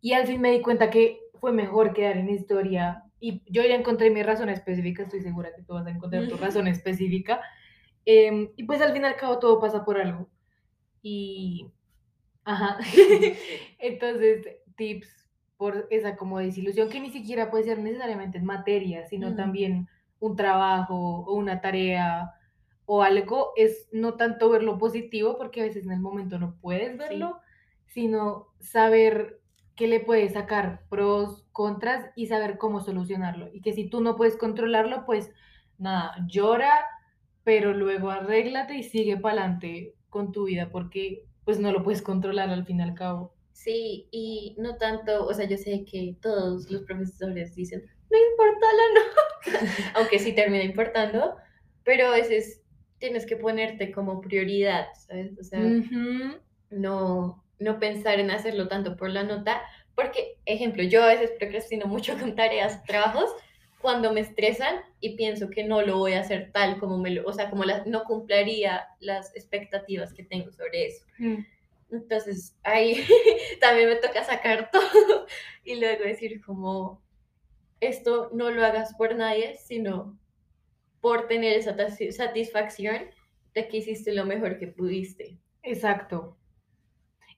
Y 0.01 0.13
al 0.13 0.27
fin 0.27 0.41
me 0.41 0.51
di 0.51 0.61
cuenta 0.61 0.89
que 0.89 1.19
fue 1.39 1.51
mejor 1.51 1.93
quedar 1.93 2.17
en 2.17 2.29
historia. 2.29 3.03
Y 3.19 3.41
yo 3.47 3.63
ya 3.63 3.75
encontré 3.75 4.09
mi 4.11 4.23
razón 4.23 4.49
específica, 4.49 5.03
estoy 5.03 5.21
segura 5.21 5.53
que 5.55 5.63
tú 5.63 5.73
vas 5.73 5.85
a 5.87 5.89
encontrar 5.89 6.27
tu 6.27 6.37
razón 6.37 6.67
específica. 6.67 7.41
Em, 8.05 8.49
y 8.55 8.63
pues 8.63 8.81
al 8.81 8.93
fin 8.93 9.03
y 9.03 9.05
al 9.05 9.15
cabo 9.17 9.39
todo 9.39 9.59
pasa 9.59 9.83
por 9.83 9.99
algo. 9.99 10.29
Y, 11.01 11.67
ajá, 12.49 12.77
entonces 13.79 14.47
tips 14.75 15.07
por 15.57 15.87
esa 15.91 16.15
como 16.15 16.39
desilusión 16.39 16.89
que 16.89 16.99
ni 16.99 17.11
siquiera 17.11 17.51
puede 17.51 17.65
ser 17.65 17.79
necesariamente 17.79 18.37
en 18.37 18.45
materia, 18.45 19.05
sino 19.05 19.35
también 19.35 19.89
un 20.19 20.35
trabajo 20.35 20.95
o 20.95 21.33
una 21.33 21.61
tarea 21.61 22.33
o 22.85 23.03
algo, 23.03 23.51
es 23.55 23.87
no 23.91 24.15
tanto 24.15 24.49
ver 24.49 24.63
lo 24.63 24.77
positivo, 24.77 25.37
porque 25.37 25.61
a 25.61 25.65
veces 25.65 25.85
en 25.85 25.91
el 25.91 25.99
momento 25.99 26.39
no 26.39 26.55
puedes 26.59 26.97
verlo, 26.97 27.39
sino 27.85 28.47
saber 28.59 29.41
qué 29.75 29.87
le 29.87 29.99
puedes 29.99 30.33
sacar 30.33 30.85
pros, 30.89 31.45
contras 31.51 32.09
y 32.15 32.27
saber 32.27 32.57
cómo 32.57 32.79
solucionarlo. 32.79 33.49
Y 33.53 33.61
que 33.61 33.73
si 33.73 33.89
tú 33.89 34.01
no 34.01 34.15
puedes 34.15 34.37
controlarlo, 34.37 35.05
pues 35.05 35.31
nada, 35.77 36.15
llora, 36.27 36.85
pero 37.43 37.73
luego 37.73 38.09
arréglate 38.09 38.75
y 38.75 38.83
sigue 38.83 39.17
para 39.17 39.41
adelante 39.41 39.93
con 40.09 40.31
tu 40.31 40.45
vida, 40.45 40.69
porque 40.71 41.28
pues 41.45 41.59
no 41.59 41.71
lo 41.71 41.83
puedes 41.83 42.01
controlar 42.01 42.49
al 42.49 42.65
fin 42.65 42.79
y 42.79 42.83
al 42.83 42.93
cabo. 42.93 43.33
Sí, 43.53 44.07
y 44.11 44.55
no 44.57 44.77
tanto, 44.77 45.25
o 45.25 45.33
sea, 45.33 45.45
yo 45.45 45.57
sé 45.57 45.83
que 45.83 46.15
todos 46.21 46.69
los 46.71 46.83
profesores 46.83 47.55
dicen, 47.55 47.83
no 48.09 48.17
importa 48.31 48.67
la 48.73 49.59
nota, 49.59 49.73
aunque 49.95 50.19
sí 50.19 50.33
termina 50.33 50.63
importando, 50.63 51.35
pero 51.83 52.07
a 52.07 52.11
veces 52.11 52.61
tienes 52.99 53.25
que 53.25 53.35
ponerte 53.35 53.91
como 53.91 54.21
prioridad, 54.21 54.87
¿sabes? 54.95 55.37
O 55.39 55.43
sea, 55.43 55.61
no, 56.69 57.43
no 57.59 57.79
pensar 57.79 58.19
en 58.19 58.31
hacerlo 58.31 58.67
tanto 58.67 58.95
por 58.95 59.09
la 59.09 59.23
nota, 59.23 59.61
porque, 59.95 60.37
ejemplo, 60.45 60.83
yo 60.83 61.03
a 61.03 61.07
veces 61.07 61.31
procrastino 61.37 61.85
mucho 61.85 62.17
con 62.19 62.35
tareas, 62.35 62.83
trabajos, 62.83 63.29
cuando 63.81 64.11
me 64.13 64.19
estresan 64.21 64.75
y 64.99 65.15
pienso 65.15 65.49
que 65.49 65.63
no 65.63 65.81
lo 65.81 65.97
voy 65.97 66.13
a 66.13 66.21
hacer 66.21 66.51
tal 66.51 66.79
como 66.79 66.97
me 66.97 67.11
lo, 67.11 67.25
o 67.27 67.33
sea, 67.33 67.49
como 67.49 67.63
la- 67.63 67.85
no 67.85 68.03
cumpliría 68.03 68.87
las 68.99 69.35
expectativas 69.35 70.13
que 70.13 70.23
tengo 70.23 70.51
sobre 70.51 70.87
eso. 70.87 71.05
Mm. 71.17 71.45
Entonces 71.91 72.55
ahí 72.63 73.05
también 73.61 73.89
me 73.89 73.95
toca 73.95 74.23
sacar 74.23 74.69
todo 74.71 75.25
y 75.63 75.75
luego 75.79 76.03
decir 76.03 76.41
como, 76.41 77.01
esto 77.79 78.29
no 78.33 78.51
lo 78.51 78.65
hagas 78.65 78.93
por 78.95 79.15
nadie, 79.15 79.57
sino 79.57 80.19
por 81.01 81.27
tener 81.27 81.57
esa 81.57 81.75
satisfacción 82.11 83.05
de 83.53 83.67
que 83.67 83.77
hiciste 83.77 84.13
lo 84.13 84.25
mejor 84.25 84.59
que 84.59 84.67
pudiste. 84.67 85.37
Exacto. 85.63 86.37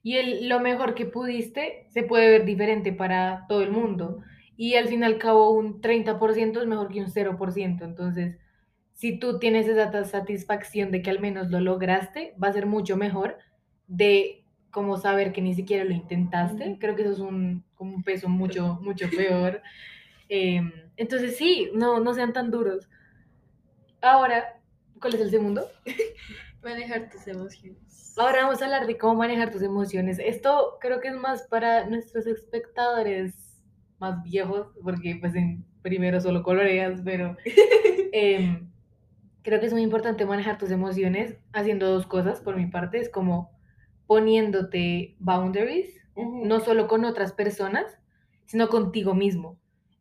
Y 0.03 0.17
el, 0.17 0.49
lo 0.49 0.59
mejor 0.59 0.95
que 0.95 1.05
pudiste 1.05 1.85
se 1.89 2.01
puede 2.03 2.31
ver 2.31 2.45
diferente 2.45 2.91
para 2.91 3.45
todo 3.47 3.61
el 3.61 3.71
mundo. 3.71 4.23
Y 4.57 4.75
al 4.75 4.87
fin 4.87 5.01
y 5.01 5.05
al 5.05 5.17
cabo 5.17 5.51
un 5.51 5.81
30% 5.81 6.59
es 6.59 6.67
mejor 6.67 6.89
que 6.89 7.01
un 7.01 7.07
0%. 7.07 7.83
Entonces, 7.83 8.37
si 8.93 9.17
tú 9.17 9.39
tienes 9.39 9.67
esa 9.67 10.03
satisfacción 10.03 10.91
de 10.91 11.01
que 11.01 11.09
al 11.09 11.19
menos 11.19 11.49
lo 11.49 11.59
lograste, 11.59 12.35
va 12.41 12.49
a 12.49 12.53
ser 12.53 12.65
mucho 12.65 12.97
mejor 12.97 13.37
de 13.87 14.45
como 14.69 14.97
saber 14.97 15.33
que 15.33 15.41
ni 15.41 15.53
siquiera 15.53 15.83
lo 15.83 15.91
intentaste. 15.91 16.77
Creo 16.79 16.95
que 16.95 17.01
eso 17.01 17.11
es 17.11 17.19
un, 17.19 17.63
como 17.75 17.95
un 17.95 18.03
peso 18.03 18.29
mucho, 18.29 18.79
mucho 18.81 19.09
peor. 19.09 19.61
Em, 20.29 20.71
entonces, 20.97 21.35
sí, 21.37 21.69
no, 21.73 21.99
no 21.99 22.13
sean 22.13 22.31
tan 22.33 22.51
duros. 22.51 22.87
Ahora, 24.01 24.61
¿cuál 24.99 25.15
es 25.15 25.21
el 25.21 25.29
segundo? 25.29 25.67
Manejar 26.63 27.09
tus 27.09 27.27
emociones. 27.27 28.15
Ahora 28.17 28.43
vamos 28.43 28.61
a 28.61 28.65
hablar 28.65 28.87
de 28.87 28.97
cómo 28.97 29.15
manejar 29.15 29.51
tus 29.51 29.61
emociones. 29.61 30.19
Esto 30.19 30.77
creo 30.79 30.99
que 30.99 31.07
es 31.07 31.15
más 31.15 31.47
para 31.47 31.87
nuestros 31.87 32.27
espectadores 32.27 33.50
más 34.01 34.21
viejos, 34.23 34.67
porque 34.83 35.15
pues 35.15 35.35
en 35.35 35.63
primero 35.81 36.19
solo 36.19 36.43
coloreas, 36.43 37.01
pero 37.05 37.37
em, 38.11 38.67
creo 39.43 39.59
que 39.59 39.67
es 39.67 39.73
muy 39.73 39.83
importante 39.83 40.25
manejar 40.25 40.57
tus 40.57 40.71
emociones 40.71 41.37
haciendo 41.53 41.89
dos 41.89 42.07
cosas 42.07 42.41
por 42.41 42.57
mi 42.57 42.65
parte. 42.65 42.99
Es 42.99 43.09
como 43.09 43.51
poniéndote 44.07 45.15
boundaries, 45.19 45.95
Ujú. 46.15 46.45
no 46.45 46.59
solo 46.59 46.87
con 46.87 47.05
otras 47.05 47.31
personas, 47.31 47.97
sino 48.45 48.67
contigo 48.67 49.13
mismo. 49.13 49.57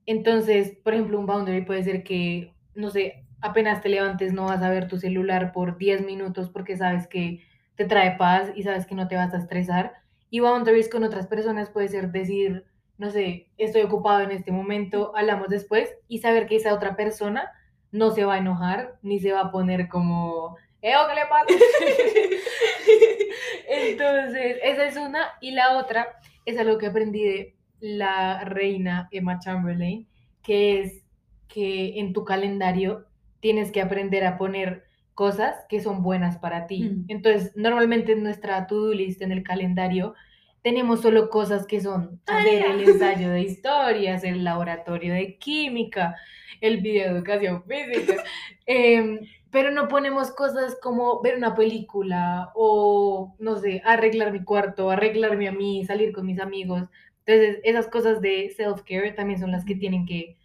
Entonces, 0.07 0.77
por 0.83 0.95
ejemplo, 0.95 1.21
un 1.21 1.27
boundary 1.27 1.65
puede 1.65 1.85
ser 1.85 2.03
que, 2.03 2.53
no 2.75 2.91
sé, 2.91 3.25
apenas 3.41 3.83
te 3.83 3.89
levantes 3.89 4.33
no 4.33 4.47
vas 4.47 4.63
a 4.63 4.71
ver 4.71 4.89
tu 4.89 4.99
celular 4.99 5.53
por 5.53 5.79
10 5.79 6.05
minutos 6.05 6.51
porque 6.51 6.77
sabes 6.77 7.07
que 7.07 7.45
te 7.77 7.85
trae 7.85 8.17
paz 8.17 8.51
y 8.55 8.63
sabes 8.63 8.87
que 8.87 8.95
no 8.95 9.09
te 9.09 9.17
vas 9.17 9.33
a 9.35 9.39
estresar. 9.39 9.93
Y 10.31 10.41
boundaries 10.41 10.89
con 10.89 11.05
otras 11.05 11.27
personas 11.27 11.71
puede 11.71 11.89
ser 11.89 12.11
decir, 12.11 12.65
no 13.01 13.11
sé, 13.11 13.49
estoy 13.57 13.81
ocupado 13.81 14.21
en 14.21 14.31
este 14.31 14.53
momento, 14.53 15.17
hablamos 15.17 15.49
después 15.49 15.89
y 16.07 16.19
saber 16.19 16.47
que 16.47 16.57
esa 16.57 16.75
otra 16.75 16.97
persona 16.97 17.51
no 17.93 18.11
se 18.11 18.27
va 18.27 18.35
a 18.35 18.39
enojar 18.39 18.99
ni 19.01 19.19
se 19.19 19.33
va 19.33 19.41
a 19.41 19.51
poner 19.51 19.89
como, 19.89 20.59
¿eh, 20.83 20.93
qué 21.09 21.15
le 21.15 21.27
pasa? 21.27 21.47
Entonces, 23.71 24.59
esa 24.63 24.85
es 24.85 24.99
una. 24.99 25.29
Y 25.41 25.53
la 25.53 25.79
otra 25.79 26.09
es 26.45 26.59
algo 26.59 26.77
que 26.77 26.89
aprendí 26.89 27.25
de 27.25 27.57
la 27.81 28.45
reina 28.45 29.09
Emma 29.13 29.39
Chamberlain, 29.39 30.07
que 30.43 30.83
es 30.83 31.03
que 31.49 32.01
en 32.01 32.13
tu 32.13 32.27
calendario 32.27 33.07
tienes 33.41 33.73
que 33.73 33.81
aprender 33.81 34.27
a 34.27 34.37
poner 34.37 34.85
cosas 35.15 35.57
que 35.71 35.81
son 35.81 36.03
buenas 36.03 36.37
para 36.37 36.67
ti. 36.67 36.83
Mm. 36.83 37.05
Entonces, 37.09 37.57
normalmente 37.57 38.13
en 38.13 38.23
nuestra 38.23 38.67
to-do 38.67 38.93
list 38.93 39.23
en 39.23 39.33
el 39.33 39.43
calendario 39.43 40.15
tenemos 40.63 41.01
solo 41.01 41.31
cosas 41.31 41.67
que 41.67 41.81
son 41.81 42.21
hacer 42.27 42.67
el 42.67 42.89
ensayo 42.89 43.31
de 43.31 43.43
historia, 43.43 44.15
hacer 44.15 44.35
el 44.35 44.45
laboratorio 44.45 45.15
de 45.15 45.39
química, 45.39 46.17
el 46.61 46.79
video 46.81 47.13
de 47.13 47.19
educación 47.19 47.65
física. 47.65 48.23
em, 48.67 49.21
pero 49.51 49.73
no 49.73 49.89
ponemos 49.89 50.31
cosas 50.31 50.79
como 50.81 51.21
ver 51.23 51.37
una 51.37 51.55
película 51.57 52.51
o, 52.55 53.35
no 53.41 53.57
sé, 53.57 53.83
arreglar 53.85 54.33
mi 54.33 54.45
cuarto, 54.45 54.91
arreglarme 54.91 55.49
a 55.49 55.53
mí, 55.53 55.85
salir 55.85 56.13
con 56.13 56.27
mis 56.27 56.39
amigos. 56.39 56.89
Entonces, 57.27 57.61
esas 57.65 57.89
cosas 57.89 58.21
de 58.21 58.55
self-care 58.57 59.15
también 59.15 59.41
son 59.41 59.51
las 59.51 59.65
que 59.65 59.75
tienen 59.75 60.07
que 60.07 60.37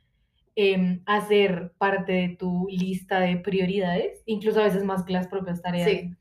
em, 0.55 1.01
hacer 1.05 1.73
parte 1.77 2.13
de 2.13 2.29
tu 2.29 2.67
lista 2.69 3.19
de 3.19 3.37
prioridades, 3.37 4.23
incluso 4.25 4.61
a 4.61 4.65
veces 4.65 4.83
más 4.83 5.03
que 5.03 5.13
las 5.13 5.27
propias 5.27 5.61
tareas. 5.61 5.89
Sí. 5.89 6.11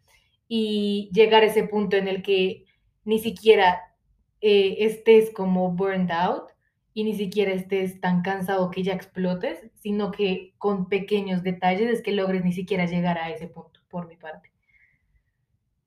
Y 0.47 1.11
llegar 1.15 1.43
a 1.43 1.47
ese 1.47 1.65
punto 1.65 1.97
en 1.97 2.07
el 2.07 2.23
que 2.23 2.65
ni 3.05 3.19
siquiera 3.19 3.95
eh, 4.41 4.77
estés 4.81 5.31
como 5.33 5.71
burned 5.73 6.11
out 6.11 6.51
y 6.93 7.05
ni 7.05 7.15
siquiera 7.15 7.53
estés 7.53 8.01
tan 8.01 8.23
cansado 8.23 8.71
que 8.71 8.83
ya 8.83 8.95
explotes, 8.95 9.71
sino 9.75 10.11
que 10.13 10.55
con 10.59 10.89
pequeños 10.89 11.43
detalles 11.43 11.91
es 11.91 12.03
que 12.03 12.13
logres 12.13 12.45
ni 12.45 12.53
siquiera 12.53 12.87
llegar 12.87 13.19
a 13.19 13.31
ese 13.31 13.49
punto, 13.49 13.81
por 13.89 14.07
mi 14.07 14.17
parte. 14.17 14.51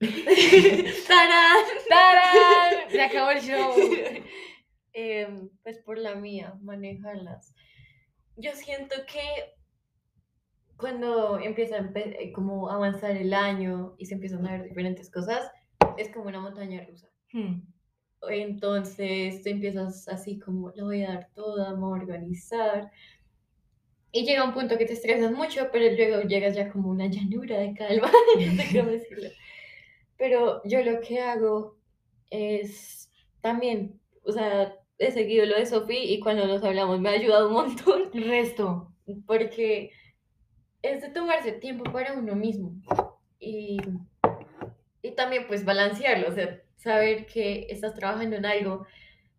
¡Tarán! 0.00 1.64
¡Tarán! 1.88 2.90
Se 2.90 3.02
acabó 3.02 3.30
el 3.30 3.40
show. 3.40 3.74
Em, 4.92 5.48
pues 5.62 5.78
por 5.78 5.96
la 5.96 6.16
mía, 6.16 6.54
manejarlas. 6.60 7.54
Yo 8.36 8.50
siento 8.54 8.96
que 9.06 9.54
cuando 10.76 11.38
empieza 11.38 11.76
a 11.76 11.80
empe- 11.80 12.16
eh, 12.18 12.32
como 12.32 12.68
avanzar 12.68 13.12
el 13.16 13.32
año 13.32 13.94
y 13.96 14.06
se 14.06 14.14
empiezan 14.14 14.44
a 14.46 14.52
ver 14.52 14.64
diferentes 14.64 15.08
cosas, 15.10 15.52
es 15.98 16.08
como 16.08 16.26
una 16.26 16.40
montaña 16.40 16.84
rusa. 16.84 17.07
Hmm, 17.32 17.62
Entonces 18.30 19.42
tú 19.42 19.48
empiezas 19.50 20.08
así 20.08 20.38
como, 20.38 20.72
lo 20.76 20.86
voy 20.86 21.02
a 21.04 21.08
dar 21.08 21.28
me 21.36 21.80
voy 21.80 21.98
a 21.98 22.02
organizar. 22.02 22.90
Y 24.12 24.24
llega 24.24 24.44
un 24.44 24.54
punto 24.54 24.78
que 24.78 24.86
te 24.86 24.94
estresas 24.94 25.32
mucho, 25.32 25.68
pero 25.70 25.94
luego 25.94 26.22
llegas 26.26 26.56
ya 26.56 26.70
como 26.70 26.88
una 26.90 27.06
llanura 27.08 27.58
de 27.58 27.74
calma, 27.74 28.10
no 28.36 28.52
sé 28.56 28.68
cómo 28.78 28.90
decirlo. 28.90 29.28
Pero 30.18 30.62
yo 30.64 30.82
lo 30.82 31.00
que 31.00 31.20
hago 31.20 31.78
es 32.30 33.10
también, 33.40 34.00
o 34.24 34.32
sea, 34.32 34.74
he 34.98 35.12
seguido 35.12 35.46
lo 35.46 35.56
de 35.56 35.66
Sophie 35.66 36.04
y 36.12 36.20
cuando 36.20 36.46
nos 36.46 36.64
hablamos 36.64 37.00
me 37.00 37.10
ha 37.10 37.12
ayudado 37.12 37.48
un 37.48 37.54
montón 37.54 38.02
El 38.12 38.28
resto. 38.28 38.92
porque 39.26 39.92
es 40.82 41.02
de 41.02 41.10
tomarse 41.10 41.52
tiempo 41.52 41.84
para 41.92 42.14
uno 42.14 42.34
mismo 42.36 42.72
y, 43.40 43.78
y 45.02 45.12
también 45.12 45.46
pues 45.46 45.64
balancearlo, 45.64 46.28
o 46.28 46.32
sea, 46.32 46.60
saber 46.78 47.26
que 47.26 47.66
estás 47.68 47.94
trabajando 47.94 48.36
en 48.36 48.46
algo, 48.46 48.86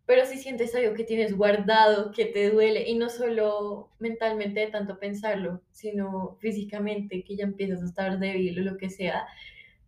pero 0.06 0.26
si 0.26 0.38
sientes 0.38 0.74
algo 0.74 0.94
que 0.94 1.04
tienes 1.04 1.36
guardado, 1.36 2.12
que 2.12 2.26
te 2.26 2.50
duele, 2.50 2.88
y 2.88 2.96
no 2.96 3.08
solo 3.08 3.90
mentalmente 3.98 4.60
de 4.60 4.66
tanto 4.66 4.98
pensarlo, 4.98 5.62
sino 5.70 6.36
físicamente, 6.40 7.24
que 7.24 7.36
ya 7.36 7.44
empiezas 7.44 7.82
a 7.82 7.86
estar 7.86 8.18
débil 8.18 8.60
o 8.60 8.72
lo 8.72 8.76
que 8.76 8.90
sea, 8.90 9.26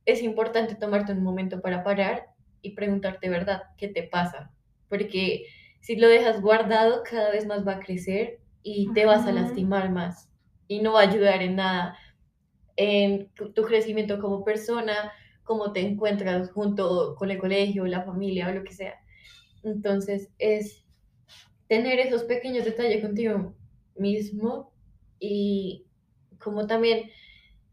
es 0.07 0.23
importante 0.23 0.75
tomarte 0.75 1.13
un 1.13 1.23
momento 1.23 1.61
para 1.61 1.85
parar 1.85 2.29
y 2.63 2.71
preguntarte, 2.71 3.29
¿verdad? 3.29 3.63
¿Qué 3.77 3.89
te 3.89 4.05
pasa? 4.05 4.51
Porque 4.89 5.47
si 5.81 5.97
lo 5.97 6.09
dejas 6.09 6.41
guardado, 6.41 7.03
cada 7.09 7.31
vez 7.31 7.47
más 7.47 7.67
va 7.67 7.75
a 7.75 7.81
crecer 7.81 8.39
y 8.63 8.93
te 8.95 9.05
vas 9.05 9.27
a 9.27 9.33
lastimar 9.33 9.91
más 9.91 10.31
y 10.69 10.81
no 10.81 10.93
va 10.93 11.01
a 11.01 11.09
ayudar 11.09 11.43
en 11.43 11.57
nada 11.57 11.99
en 12.77 13.29
tu 13.35 13.63
crecimiento 13.65 14.21
como 14.21 14.45
persona, 14.45 15.13
cómo 15.45 15.73
te 15.73 15.81
encuentras 15.81 16.51
junto 16.51 17.15
con 17.17 17.31
el 17.31 17.39
colegio, 17.39 17.87
la 17.87 18.05
familia 18.05 18.49
o 18.49 18.53
lo 18.53 18.65
que 18.65 18.73
sea. 18.73 18.95
Entonces 19.63 20.31
es 20.39 20.85
tener 21.69 21.99
esos 22.01 22.25
pequeños 22.25 22.65
detalles 22.65 23.03
contigo 23.03 23.55
mismo 23.97 24.73
y 25.19 25.87
como 26.39 26.67
también 26.67 27.11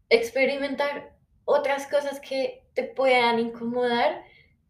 experimentar 0.08 1.16
otras 1.44 1.86
cosas 1.86 2.20
que 2.20 2.64
te 2.74 2.84
puedan 2.84 3.38
incomodar, 3.38 4.22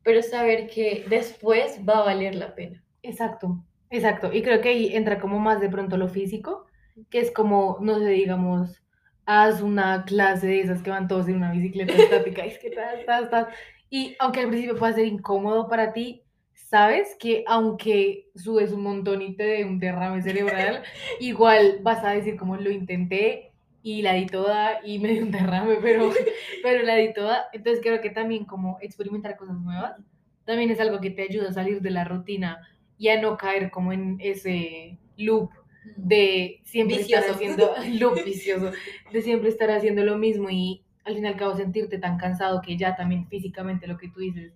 pero 0.02 0.22
saber 0.22 0.68
que 0.68 1.04
después 1.08 1.80
va 1.86 1.98
a 1.98 2.04
valer 2.04 2.34
la 2.34 2.54
pena. 2.54 2.82
Exacto, 3.02 3.62
exacto. 3.90 4.32
Y 4.32 4.42
creo 4.42 4.60
que 4.60 4.70
ahí 4.70 4.96
entra 4.96 5.20
como 5.20 5.38
más 5.38 5.60
de 5.60 5.68
pronto 5.68 5.96
lo 5.96 6.08
físico, 6.08 6.66
que 7.10 7.20
es 7.20 7.30
como, 7.30 7.78
no 7.80 7.98
sé, 7.98 8.08
digamos, 8.08 8.82
haz 9.26 9.60
una 9.62 10.04
clase 10.04 10.46
de 10.46 10.60
esas 10.60 10.82
que 10.82 10.90
van 10.90 11.08
todos 11.08 11.28
en 11.28 11.36
una 11.36 11.52
bicicleta 11.52 11.92
estática, 11.92 12.46
y 12.46 12.50
es 12.50 12.58
que. 12.58 12.70
Y 13.92 14.14
aunque 14.20 14.38
al 14.38 14.48
principio 14.48 14.78
pueda 14.78 14.92
ser 14.92 15.06
incómodo 15.06 15.68
para 15.68 15.92
ti, 15.92 16.22
sabes 16.54 17.16
que 17.18 17.42
aunque 17.48 18.28
subes 18.36 18.70
un 18.70 18.84
montón 18.84 19.20
y 19.20 19.34
te 19.34 19.42
dé 19.42 19.64
un 19.64 19.80
derrame 19.80 20.22
cerebral, 20.22 20.84
igual 21.20 21.80
vas 21.82 22.04
a 22.04 22.10
decir 22.12 22.36
como 22.36 22.56
lo 22.56 22.70
intenté 22.70 23.50
y 23.82 24.02
la 24.02 24.14
di 24.14 24.26
toda 24.26 24.78
y 24.84 25.00
me 25.00 25.08
dio 25.08 25.24
un 25.24 25.32
derrame, 25.32 25.78
pero, 25.82 26.12
pero 26.62 26.84
la 26.84 26.94
di 26.94 27.12
toda. 27.12 27.46
Entonces 27.52 27.82
creo 27.82 28.00
que 28.00 28.10
también 28.10 28.44
como 28.44 28.78
experimentar 28.80 29.36
cosas 29.36 29.58
nuevas 29.58 29.96
también 30.44 30.70
es 30.70 30.80
algo 30.80 31.00
que 31.00 31.10
te 31.10 31.22
ayuda 31.22 31.48
a 31.48 31.52
salir 31.52 31.80
de 31.80 31.90
la 31.90 32.04
rutina 32.04 32.58
y 32.98 33.08
a 33.08 33.20
no 33.20 33.36
caer 33.36 33.70
como 33.70 33.92
en 33.92 34.18
ese 34.20 34.98
loop 35.16 35.50
de 35.96 36.60
siempre 36.64 36.98
Vicioso. 36.98 37.20
estar 37.20 37.34
haciendo 37.34 37.72
loop 37.98 38.24
vicioso, 38.24 38.72
de 39.12 39.22
siempre 39.22 39.48
estar 39.48 39.70
haciendo 39.70 40.04
lo 40.04 40.18
mismo 40.18 40.50
y 40.50 40.82
al 41.04 41.14
fin 41.14 41.24
y 41.24 41.28
al 41.28 41.36
cabo 41.36 41.56
sentirte 41.56 41.98
tan 41.98 42.18
cansado 42.18 42.60
que 42.62 42.76
ya 42.76 42.96
también 42.96 43.26
físicamente 43.28 43.86
lo 43.86 43.96
que 43.96 44.08
tú 44.08 44.20
dices, 44.20 44.52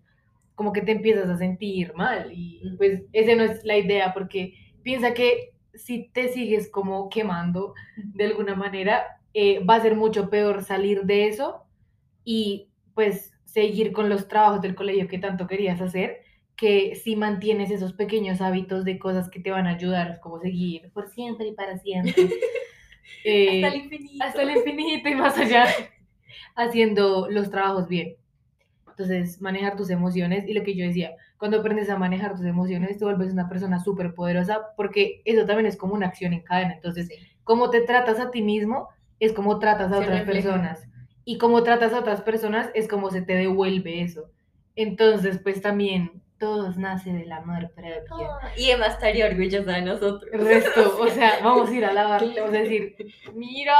como 0.55 0.73
que 0.73 0.83
te 0.83 0.93
empiezas 0.93 1.29
a 1.29 1.37
sentir 1.37 1.95
mal 1.95 2.31
y 2.33 2.61
pues 2.77 3.03
esa 3.13 3.35
no 3.35 3.45
es 3.45 3.65
la 3.65 3.77
idea 3.77 4.13
porque 4.13 4.55
piensa 4.83 5.15
que 5.15 5.55
si 5.75 6.09
te 6.13 6.29
sigues 6.29 6.71
como 6.71 7.09
quemando 7.09 7.75
de 7.97 8.25
alguna 8.27 8.55
manera, 8.55 9.21
eh, 9.33 9.65
va 9.65 9.77
a 9.77 9.83
ser 9.83 9.97
mucho 9.97 10.31
peor 10.31 10.63
salir 10.63 11.03
de 11.03 11.27
eso 11.27 11.65
y 12.25 12.69
pues 12.95 13.33
seguir 13.45 13.93
con 13.93 14.09
los 14.09 14.29
trabajos 14.29 14.61
del 14.61 14.75
colegio 14.75 15.09
que 15.09 15.19
tanto 15.19 15.47
querías 15.47 15.81
hacer, 15.81 16.24
que 16.57 16.95
si 16.95 17.17
mantienes 17.17 17.71
esos 17.71 17.93
pequeños 17.95 18.41
hábitos 18.41 18.85
de 18.85 18.99
cosas 18.99 19.29
que 19.29 19.41
te 19.41 19.51
van 19.51 19.67
a 19.67 19.71
ayudar, 19.71 20.21
como 20.21 20.39
seguir 20.41 20.91
por 20.93 21.09
siempre 21.09 21.49
y 21.49 21.53
para 21.55 21.79
siempre. 21.79 22.15
eh, 23.25 23.65
Hasta 23.65 23.75
el 23.77 23.83
infinito. 23.83 24.25
hasta 24.25 24.43
el 24.43 24.51
infinito 24.59 25.09
y 25.09 25.15
más 25.17 25.37
allá, 25.39 25.67
haciendo 26.57 27.29
los 27.31 27.51
trabajos 27.51 27.89
bien. 27.89 28.17
Entonces, 28.89 29.41
manejar 29.41 29.77
tus 29.77 29.91
emociones 29.91 30.47
y 30.47 30.53
lo 30.55 30.63
que 30.63 30.77
yo 30.77 30.87
decía, 30.87 31.11
cuando 31.39 31.59
aprendes 31.59 31.91
a 31.91 31.99
manejar 31.99 32.37
tus 32.37 32.45
emociones, 32.47 32.97
te 32.99 33.05
vuelves 33.05 33.33
una 33.33 33.49
persona 33.49 33.81
súper 33.83 34.15
poderosa 34.15 34.69
porque 34.77 35.21
eso 35.25 35.45
también 35.47 35.67
es 35.67 35.77
como 35.77 35.95
una 35.95 36.07
acción 36.07 36.33
en 36.33 36.43
cadena. 36.43 36.75
Entonces, 36.75 37.09
Sí. 37.09 37.15
cómo 37.43 37.71
te 37.71 37.81
tratas 37.81 38.21
a 38.21 38.31
ti 38.31 38.41
mismo 38.43 38.89
es 39.19 39.33
como 39.33 39.59
tratas 39.59 39.91
a 39.91 39.97
Se 39.99 40.05
otras 40.05 40.21
refleja. 40.21 40.49
personas. 40.51 40.89
Y 41.25 41.39
cómo 41.39 41.65
tratas 41.65 41.93
a 41.93 41.99
otras 42.01 42.21
personas 42.23 42.71
es 42.75 42.87
como 42.87 43.11
se 43.11 43.23
te 43.23 43.35
devuelve 43.35 44.03
eso. 44.03 44.31
Entonces, 44.77 45.41
pues 45.43 45.61
también 45.61 46.23
todo 46.39 46.73
nace 46.73 47.13
del 47.13 47.33
amor 47.33 47.71
propio. 47.75 48.31
Ah, 48.31 48.51
y 48.57 48.71
Emma 48.71 48.87
estaría 48.87 49.27
orgullosa 49.27 49.73
de 49.73 49.83
nosotros. 49.83 50.31
El 50.33 50.45
resto, 50.45 50.97
o 51.01 51.09
sea, 51.09 51.41
vamos 51.43 51.71
a 51.71 51.75
ir 51.75 51.85
a 51.85 51.93
lavarle, 51.93 52.41
vamos 52.41 52.57
a 52.57 52.61
decir, 52.61 52.97
mira, 53.35 53.75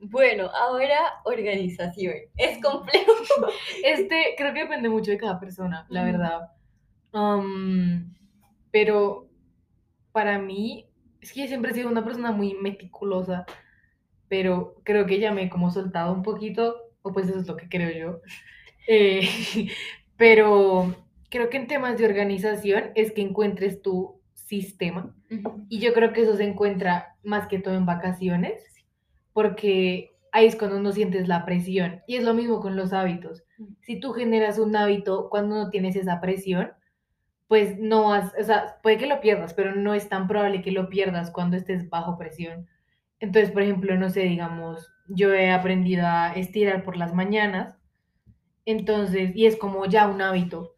Bueno, 0.00 0.50
ahora 0.50 1.20
organización. 1.24 2.14
Es 2.36 2.62
complejo. 2.62 3.12
Este, 3.84 4.34
creo 4.36 4.52
que 4.54 4.60
depende 4.60 4.88
mucho 4.88 5.10
de 5.10 5.18
cada 5.18 5.40
persona, 5.40 5.86
la 5.88 6.04
verdad. 6.04 6.50
Um, 7.12 8.12
pero 8.70 9.28
para 10.12 10.38
mí, 10.38 10.88
es 11.20 11.32
que 11.32 11.40
yo 11.42 11.46
siempre 11.48 11.70
he 11.70 11.74
sido 11.74 11.88
una 11.88 12.04
persona 12.04 12.32
muy 12.32 12.54
meticulosa, 12.54 13.46
pero 14.28 14.80
creo 14.84 15.06
que 15.06 15.18
ya 15.18 15.32
me 15.32 15.44
he 15.44 15.50
como 15.50 15.70
soltado 15.70 16.12
un 16.12 16.22
poquito, 16.22 16.76
o 17.02 17.12
pues 17.12 17.28
eso 17.28 17.40
es 17.40 17.46
lo 17.46 17.56
que 17.56 17.68
creo 17.68 17.90
yo. 17.90 18.20
Eh, 18.86 19.26
pero 20.16 20.94
creo 21.30 21.50
que 21.50 21.56
en 21.56 21.66
temas 21.66 21.98
de 21.98 22.06
organización 22.06 22.90
es 22.94 23.12
que 23.12 23.22
encuentres 23.22 23.82
tu 23.82 24.20
sistema. 24.34 25.14
Y 25.68 25.80
yo 25.80 25.92
creo 25.92 26.12
que 26.12 26.22
eso 26.22 26.36
se 26.36 26.44
encuentra 26.44 27.16
más 27.24 27.48
que 27.48 27.58
todo 27.58 27.74
en 27.74 27.86
vacaciones, 27.86 28.62
porque 29.32 30.12
ahí 30.30 30.46
es 30.46 30.56
cuando 30.56 30.80
no 30.80 30.92
sientes 30.92 31.26
la 31.26 31.44
presión. 31.44 32.02
Y 32.06 32.16
es 32.16 32.24
lo 32.24 32.34
mismo 32.34 32.60
con 32.60 32.76
los 32.76 32.92
hábitos. 32.92 33.44
Si 33.80 33.98
tú 33.98 34.12
generas 34.12 34.58
un 34.58 34.76
hábito 34.76 35.28
cuando 35.30 35.56
no 35.56 35.70
tienes 35.70 35.96
esa 35.96 36.20
presión, 36.20 36.72
pues 37.48 37.78
no 37.78 38.08
vas, 38.08 38.32
o 38.38 38.42
sea, 38.42 38.76
puede 38.82 38.98
que 38.98 39.06
lo 39.06 39.20
pierdas, 39.20 39.54
pero 39.54 39.74
no 39.74 39.94
es 39.94 40.08
tan 40.08 40.28
probable 40.28 40.62
que 40.62 40.72
lo 40.72 40.88
pierdas 40.88 41.30
cuando 41.30 41.56
estés 41.56 41.88
bajo 41.88 42.16
presión. 42.16 42.68
Entonces, 43.20 43.50
por 43.50 43.62
ejemplo, 43.62 43.96
no 43.96 44.10
sé, 44.10 44.20
digamos, 44.20 44.90
yo 45.08 45.32
he 45.32 45.50
aprendido 45.50 46.06
a 46.06 46.32
estirar 46.34 46.82
por 46.84 46.96
las 46.96 47.14
mañanas, 47.14 47.76
entonces, 48.66 49.34
y 49.34 49.46
es 49.46 49.56
como 49.56 49.86
ya 49.86 50.06
un 50.08 50.22
hábito. 50.22 50.76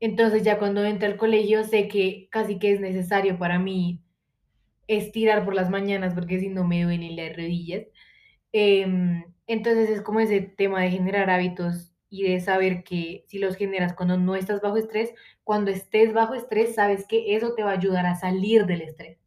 Entonces, 0.00 0.42
ya 0.42 0.58
cuando 0.58 0.84
entro 0.84 1.08
al 1.08 1.16
colegio, 1.16 1.64
sé 1.64 1.88
que 1.88 2.28
casi 2.30 2.58
que 2.58 2.72
es 2.72 2.80
necesario 2.80 3.38
para 3.38 3.58
mí 3.58 4.02
estirar 4.88 5.44
por 5.44 5.54
las 5.54 5.70
mañanas 5.70 6.14
porque 6.14 6.38
si 6.38 6.48
no 6.48 6.64
me 6.64 6.84
duelen 6.84 7.16
las 7.16 7.36
rodillas. 7.36 7.86
Em, 8.52 9.24
entonces 9.46 9.90
es 9.90 10.02
como 10.02 10.20
ese 10.20 10.40
tema 10.40 10.80
de 10.80 10.90
generar 10.90 11.30
hábitos 11.30 11.92
y 12.08 12.22
de 12.24 12.40
saber 12.40 12.84
que 12.84 13.24
si 13.26 13.38
los 13.38 13.56
generas 13.56 13.94
cuando 13.94 14.16
no 14.16 14.36
estás 14.36 14.60
bajo 14.60 14.76
estrés, 14.76 15.12
cuando 15.44 15.70
estés 15.70 16.12
bajo 16.12 16.34
estrés, 16.34 16.74
sabes 16.74 17.06
que 17.06 17.36
eso 17.36 17.54
te 17.54 17.62
va 17.62 17.70
a 17.70 17.74
ayudar 17.74 18.06
a 18.06 18.14
salir 18.14 18.66
del 18.66 18.82
estrés. 18.82 19.18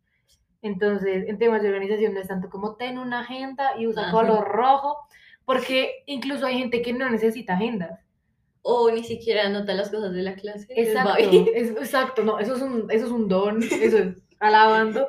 Entonces, 0.61 1.27
en 1.27 1.37
temas 1.37 1.61
de 1.61 1.69
organización 1.69 2.13
no 2.13 2.19
es 2.21 2.27
tanto 2.27 2.49
como 2.49 2.75
ten 2.75 2.97
una 2.97 3.21
agenda 3.21 3.77
y 3.77 3.87
usa 3.87 4.03
Ajá. 4.03 4.11
color 4.11 4.47
rojo, 4.47 4.97
porque 5.49 6.03
incluso 6.05 6.45
hay 6.45 6.59
gente 6.59 6.83
que 6.83 6.93
no 6.93 7.09
necesita 7.09 7.53
agendas. 7.55 7.99
O 8.61 8.91
ni 8.91 9.03
siquiera 9.03 9.47
anota 9.47 9.73
las 9.73 9.89
cosas 9.89 10.13
de 10.13 10.21
la 10.21 10.35
clase. 10.35 10.67
Exacto, 10.69 11.11
es- 11.55 11.71
exacto, 11.71 12.23
no, 12.23 12.37
eso 12.37 12.55
es 12.55 12.61
un, 12.61 12.85
eso 12.91 13.07
es 13.07 13.11
un 13.11 13.27
don, 13.27 13.63
eso 13.63 13.97
es 13.97 14.17
alabando. 14.39 15.07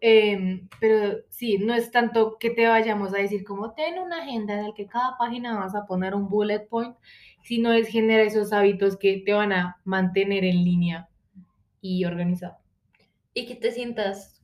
Em, 0.00 0.66
pero 0.80 1.18
sí, 1.28 1.58
no 1.58 1.74
es 1.74 1.90
tanto 1.90 2.38
que 2.40 2.52
te 2.52 2.66
vayamos 2.66 3.12
a 3.12 3.18
decir 3.18 3.44
como 3.44 3.74
ten 3.74 3.98
una 3.98 4.22
agenda 4.22 4.54
en 4.54 4.68
la 4.68 4.72
que 4.74 4.86
cada 4.86 5.18
página 5.18 5.58
vas 5.58 5.74
a 5.74 5.84
poner 5.84 6.14
un 6.14 6.30
bullet 6.30 6.66
point, 6.66 6.96
sino 7.42 7.70
es 7.74 7.88
generar 7.88 8.24
esos 8.24 8.50
hábitos 8.50 8.96
que 8.96 9.18
te 9.26 9.34
van 9.34 9.52
a 9.52 9.78
mantener 9.84 10.44
en 10.46 10.64
línea 10.64 11.10
y 11.82 12.06
organizado. 12.06 12.56
Y 13.34 13.44
que 13.44 13.56
te 13.56 13.72
sientas 13.72 14.40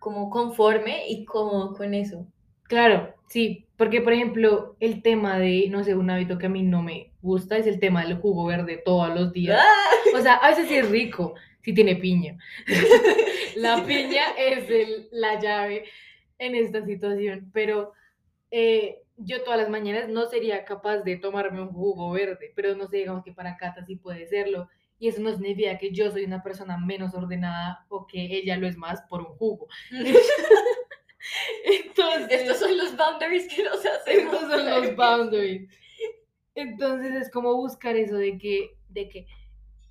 como 0.00 0.30
conforme 0.30 1.08
y 1.08 1.24
cómodo 1.24 1.76
con 1.76 1.94
eso. 1.94 2.26
Claro, 2.64 3.14
sí, 3.28 3.66
porque 3.82 4.00
por 4.00 4.12
ejemplo, 4.12 4.76
el 4.78 5.02
tema 5.02 5.40
de, 5.40 5.66
no 5.68 5.82
sé, 5.82 5.96
un 5.96 6.08
hábito 6.08 6.38
que 6.38 6.46
a 6.46 6.48
mí 6.48 6.62
no 6.62 6.82
me 6.82 7.10
gusta 7.20 7.56
es 7.56 7.66
el 7.66 7.80
tema 7.80 8.04
del 8.04 8.16
jugo 8.18 8.44
verde 8.44 8.76
todos 8.84 9.12
los 9.12 9.32
días. 9.32 9.60
¡Ah! 9.60 10.16
O 10.16 10.20
sea, 10.20 10.34
a 10.34 10.50
veces 10.50 10.68
sí 10.68 10.76
es 10.76 10.88
rico, 10.88 11.34
si 11.62 11.74
tiene 11.74 11.96
piña. 11.96 12.38
La 13.56 13.84
piña 13.84 14.22
es 14.38 14.70
el- 14.70 15.08
la 15.10 15.40
llave 15.40 15.82
en 16.38 16.54
esta 16.54 16.84
situación, 16.84 17.50
pero 17.52 17.92
eh, 18.52 18.98
yo 19.16 19.42
todas 19.42 19.58
las 19.58 19.68
mañanas 19.68 20.08
no 20.08 20.26
sería 20.26 20.64
capaz 20.64 20.98
de 20.98 21.16
tomarme 21.16 21.60
un 21.60 21.72
jugo 21.72 22.12
verde, 22.12 22.52
pero 22.54 22.76
no 22.76 22.86
sé, 22.86 22.98
digamos 22.98 23.24
que 23.24 23.32
para 23.32 23.56
Cata 23.56 23.84
sí 23.84 23.96
puede 23.96 24.28
serlo. 24.28 24.68
Y 25.00 25.08
eso 25.08 25.20
no 25.20 25.32
significa 25.32 25.76
que 25.76 25.90
yo 25.90 26.08
soy 26.12 26.22
una 26.22 26.44
persona 26.44 26.78
menos 26.78 27.14
ordenada 27.14 27.84
o 27.88 28.06
que 28.06 28.36
ella 28.36 28.56
lo 28.58 28.68
es 28.68 28.76
más 28.76 29.02
por 29.10 29.22
un 29.22 29.34
jugo. 29.38 29.66
Entonces, 31.64 32.40
Estos 32.42 32.58
son 32.58 32.76
los 32.76 32.96
boundaries 32.96 33.48
que 33.54 33.62
nos 33.64 33.84
hacemos. 33.84 34.34
estos 34.34 34.50
son 34.50 34.70
los 34.70 34.96
boundaries. 34.96 35.68
Entonces 36.54 37.14
es 37.14 37.30
como 37.30 37.54
buscar 37.56 37.96
eso 37.96 38.16
de 38.16 38.36
que, 38.38 38.76
de 38.88 39.08
que 39.08 39.26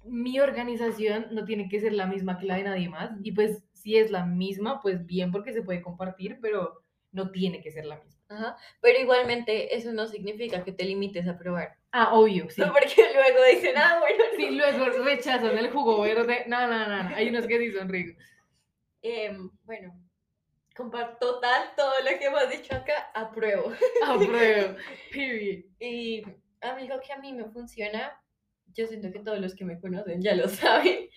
mi 0.04 0.40
organización 0.40 1.28
no 1.32 1.46
tiene 1.46 1.70
que 1.70 1.80
ser 1.80 1.94
la 1.94 2.06
misma 2.06 2.38
que 2.38 2.46
la 2.46 2.56
de 2.58 2.64
nadie 2.64 2.90
más. 2.90 3.12
Y 3.24 3.32
pues 3.32 3.64
si 3.74 3.98
es 3.98 4.12
la 4.12 4.26
misma, 4.26 4.82
pues 4.82 5.06
bien 5.06 5.32
porque 5.32 5.54
se 5.54 5.64
puede 5.64 5.82
compartir, 5.82 6.38
pero 6.42 6.84
no 7.12 7.32
tiene 7.32 7.62
que 7.62 7.72
ser 7.72 7.86
la 7.86 7.98
misma. 7.98 8.22
Ajá. 8.30 8.58
Pero 8.80 9.00
igualmente 9.00 9.76
eso 9.76 9.92
no 9.92 10.08
significa 10.08 10.64
que 10.64 10.72
te 10.72 10.86
limites 10.86 11.28
a 11.28 11.38
probar. 11.38 11.76
Ah, 11.92 12.14
obvio, 12.14 12.50
sí. 12.50 12.62
No, 12.62 12.68
porque 12.74 13.04
luego 13.14 13.40
dicen, 13.54 13.76
ah, 13.78 14.00
bueno, 14.00 14.24
no. 14.32 14.38
Sí, 14.38 14.52
luego 14.52 14.86
rechazan 15.04 15.58
el 15.58 15.70
jugo 15.72 16.02
verde. 16.02 16.46
No, 16.48 16.68
no, 16.68 16.88
no, 16.88 17.04
no. 17.10 17.16
Hay 17.16 17.30
unos 17.30 17.48
que 17.48 17.60
sí 17.60 17.72
son 17.72 17.90
ricos. 17.90 18.24
Em, 19.02 19.50
bueno, 19.64 19.94
comparto 20.76 21.18
total 21.36 21.70
todo 21.76 21.92
lo 22.04 22.18
que 22.18 22.26
hemos 22.26 22.50
dicho 22.50 22.74
acá, 22.76 23.12
apruebo. 23.14 23.72
Apruebo. 24.08 24.76
Period. 25.12 25.64
Y 25.80 26.24
algo 26.62 27.00
que 27.06 27.14
a 27.14 27.18
mí 27.18 27.34
me 27.34 27.46
funciona, 27.46 28.20
yo 28.74 28.88
siento 28.88 29.12
que 29.12 29.20
todos 29.20 29.40
los 29.40 29.54
que 29.56 29.66
me 29.66 29.80
conocen 29.80 30.22
ya 30.22 30.36
lo 30.36 30.48
saben, 30.50 31.10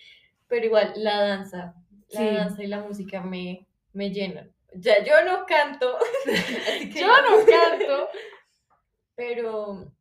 pero 0.47 0.65
igual 0.65 0.93
la 0.97 1.21
danza, 1.21 1.75
la 2.09 2.19
Sí. 2.19 2.25
danza 2.35 2.63
y 2.63 2.67
la 2.67 2.79
música 2.79 3.21
me, 3.21 3.65
me 3.93 4.11
llenan. 4.11 4.51
Ya 4.73 5.01
yo 5.03 5.23
no 5.23 5.45
canto, 5.45 5.97
así 6.67 6.89
que 6.89 6.99
Yo 6.99 7.07
no 7.07 7.45
canto. 7.45 8.09
pero 9.15 9.91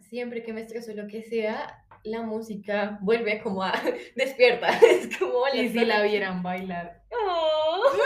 siempre 0.00 0.42
que 0.42 0.52
me 0.52 0.62
estreso 0.62 0.92
lo 0.94 1.06
que 1.06 1.22
sea, 1.22 1.81
la 2.04 2.22
música 2.22 2.98
vuelve 3.00 3.40
como 3.40 3.62
a 3.62 3.72
despierta. 4.16 4.68
Es 4.82 5.16
como 5.18 5.44
Y 5.52 5.68
si 5.68 5.84
la 5.84 5.98
aquí". 6.00 6.08
vieran 6.10 6.42
bailar. 6.42 7.02
Oh. 7.10 7.82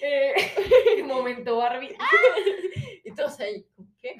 Eh, 0.00 1.02
momento 1.04 1.56
Barbie. 1.56 1.94
Y 3.04 3.12
todos 3.14 3.38
ahí, 3.40 3.66
¿cómo 3.74 3.88
¿qué? 4.00 4.14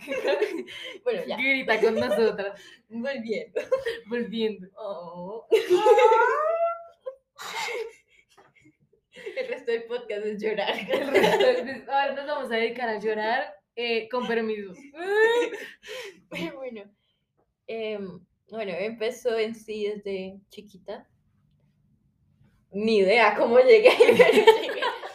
bueno, 1.05 1.23
ya, 1.27 1.37
Grita 1.37 1.81
con 1.81 1.95
nosotras. 1.95 2.61
volviendo. 2.89 3.61
Volviendo. 4.07 4.69
Oh. 4.77 5.47
El 9.37 9.49
resto 9.49 9.71
del 9.73 9.85
podcast 9.85 10.27
es 10.27 10.43
llorar. 10.43 10.75
El 10.91 11.07
resto 11.09 11.47
es- 11.47 11.89
Ahora 11.89 12.13
nos 12.15 12.27
vamos 12.27 12.51
a 12.53 12.57
dedicar 12.57 12.89
a 12.89 12.99
llorar 12.99 13.55
eh, 13.77 14.09
con 14.09 14.27
permiso. 14.27 14.73
Pero 16.31 16.57
bueno, 16.57 16.83
em, 17.69 18.21
bueno, 18.51 18.73
empezó 18.73 19.39
en 19.39 19.55
sí 19.55 19.87
desde 19.87 20.41
chiquita. 20.51 21.09
Ni 22.73 22.99
idea 22.99 23.35
cómo 23.37 23.59
llegué. 23.61 23.91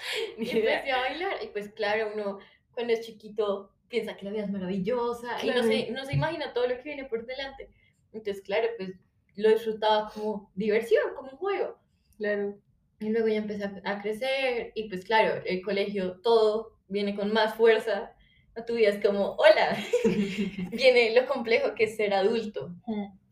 Ni 0.38 0.46
idea. 0.50 0.80
empecé 0.80 0.92
a 0.92 1.00
bailar. 1.02 1.44
Y 1.44 1.48
pues 1.48 1.70
claro, 1.74 2.12
uno 2.14 2.40
cuando 2.74 2.94
es 2.94 3.02
chiquito 3.06 3.72
piensa 3.90 4.16
que 4.18 4.26
la 4.26 4.32
vida 4.32 4.44
es 4.46 4.52
maravillosa 4.52 5.44
y 5.44 5.48
no 5.52 5.54
Claro. 5.54 5.68
se, 5.68 5.92
no 5.92 6.06
se 6.06 6.14
imagina 6.14 6.54
todo 6.54 6.68
lo 6.68 6.76
que 6.78 6.84
viene 6.84 7.06
por 7.06 7.26
delante. 7.26 7.70
Entonces, 8.12 8.44
claro, 8.44 8.68
pues 8.78 8.92
lo 9.36 9.50
disfrutaba 9.50 10.10
como 10.14 10.52
diversión, 10.56 11.14
como 11.16 11.32
un 11.32 11.38
juego. 11.38 11.78
Claro. 12.18 12.58
Y 13.00 13.10
luego 13.10 13.28
ya 13.28 13.38
empecé 13.38 13.64
a, 13.66 13.82
a 13.86 14.02
crecer 14.02 14.72
y 14.76 14.88
pues 14.90 15.04
claro, 15.06 15.42
el 15.46 15.62
colegio 15.62 16.20
todo 16.22 16.78
viene 16.88 17.16
con 17.16 17.34
más 17.34 17.56
fuerza. 17.56 18.16
A 18.56 18.66
tu 18.66 18.76
vida 18.76 18.90
es 18.90 19.04
como, 19.04 19.36
hola, 19.36 19.78
viene 20.72 21.20
lo 21.20 21.28
complejo 21.28 21.76
que 21.76 21.86
es 21.86 21.96
ser 21.96 22.14
adulto. 22.14 22.72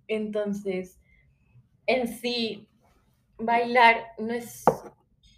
Entonces, 0.07 0.99
en 1.85 2.07
sí, 2.07 2.67
bailar 3.37 4.07
no 4.17 4.33
es 4.33 4.63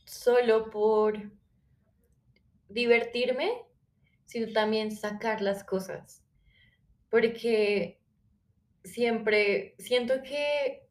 solo 0.05 0.69
por 0.69 1.31
divertirme, 2.69 3.51
sino 4.25 4.51
también 4.51 4.91
sacar 4.91 5.41
las 5.41 5.63
cosas. 5.63 6.23
Porque 7.09 7.99
siempre 8.83 9.75
siento 9.77 10.23
que 10.23 10.87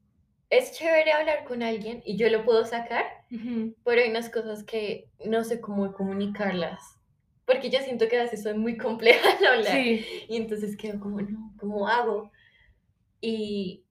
es 0.50 0.72
chévere 0.72 1.12
hablar 1.12 1.44
con 1.44 1.62
alguien 1.62 2.02
y 2.05 2.16
yo 2.16 2.28
lo 2.28 2.44
puedo 2.44 2.64
sacar, 2.64 3.07
pero 3.85 4.02
hay 4.02 4.11
unas 4.11 4.28
cosas 4.28 4.64
que 4.64 5.09
no 5.24 5.44
sé 5.44 5.61
cómo 5.61 5.92
comunicarlas. 5.92 7.00
Porque 7.53 7.71
yo 7.71 7.81
siento 7.81 8.09
que 8.09 8.19
a 8.19 8.23
veces 8.23 8.43
soy 8.43 8.55
muy 8.55 8.77
compleja 8.77 9.29
al 9.38 9.45
hablar. 9.47 9.73
Sí. 9.73 10.05
Y 10.29 10.37
entonces 10.37 10.77
quedo 10.77 10.99
como, 11.01 11.21
no, 11.21 11.55
¿cómo 11.59 11.87
hago? 11.88 12.31
Y, 13.21 13.85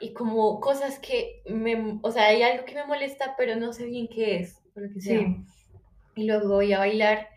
y 0.00 0.12
como 0.12 0.60
cosas 0.60 0.98
que 0.98 1.42
me, 1.46 1.98
o 2.02 2.10
sea, 2.10 2.26
hay 2.26 2.42
algo 2.42 2.64
que 2.64 2.74
me 2.74 2.86
molesta, 2.86 3.34
pero 3.36 3.56
no 3.56 3.72
sé 3.72 3.86
bien 3.86 4.08
qué 4.08 4.36
es, 4.40 4.60
por 4.74 4.84
lo 4.84 4.92
que 4.92 5.00
sea. 5.00 5.18
Sí. 5.20 5.36
Y 6.16 6.24
luego 6.24 6.48
voy 6.48 6.72
a 6.72 6.78
bailar 6.78 7.28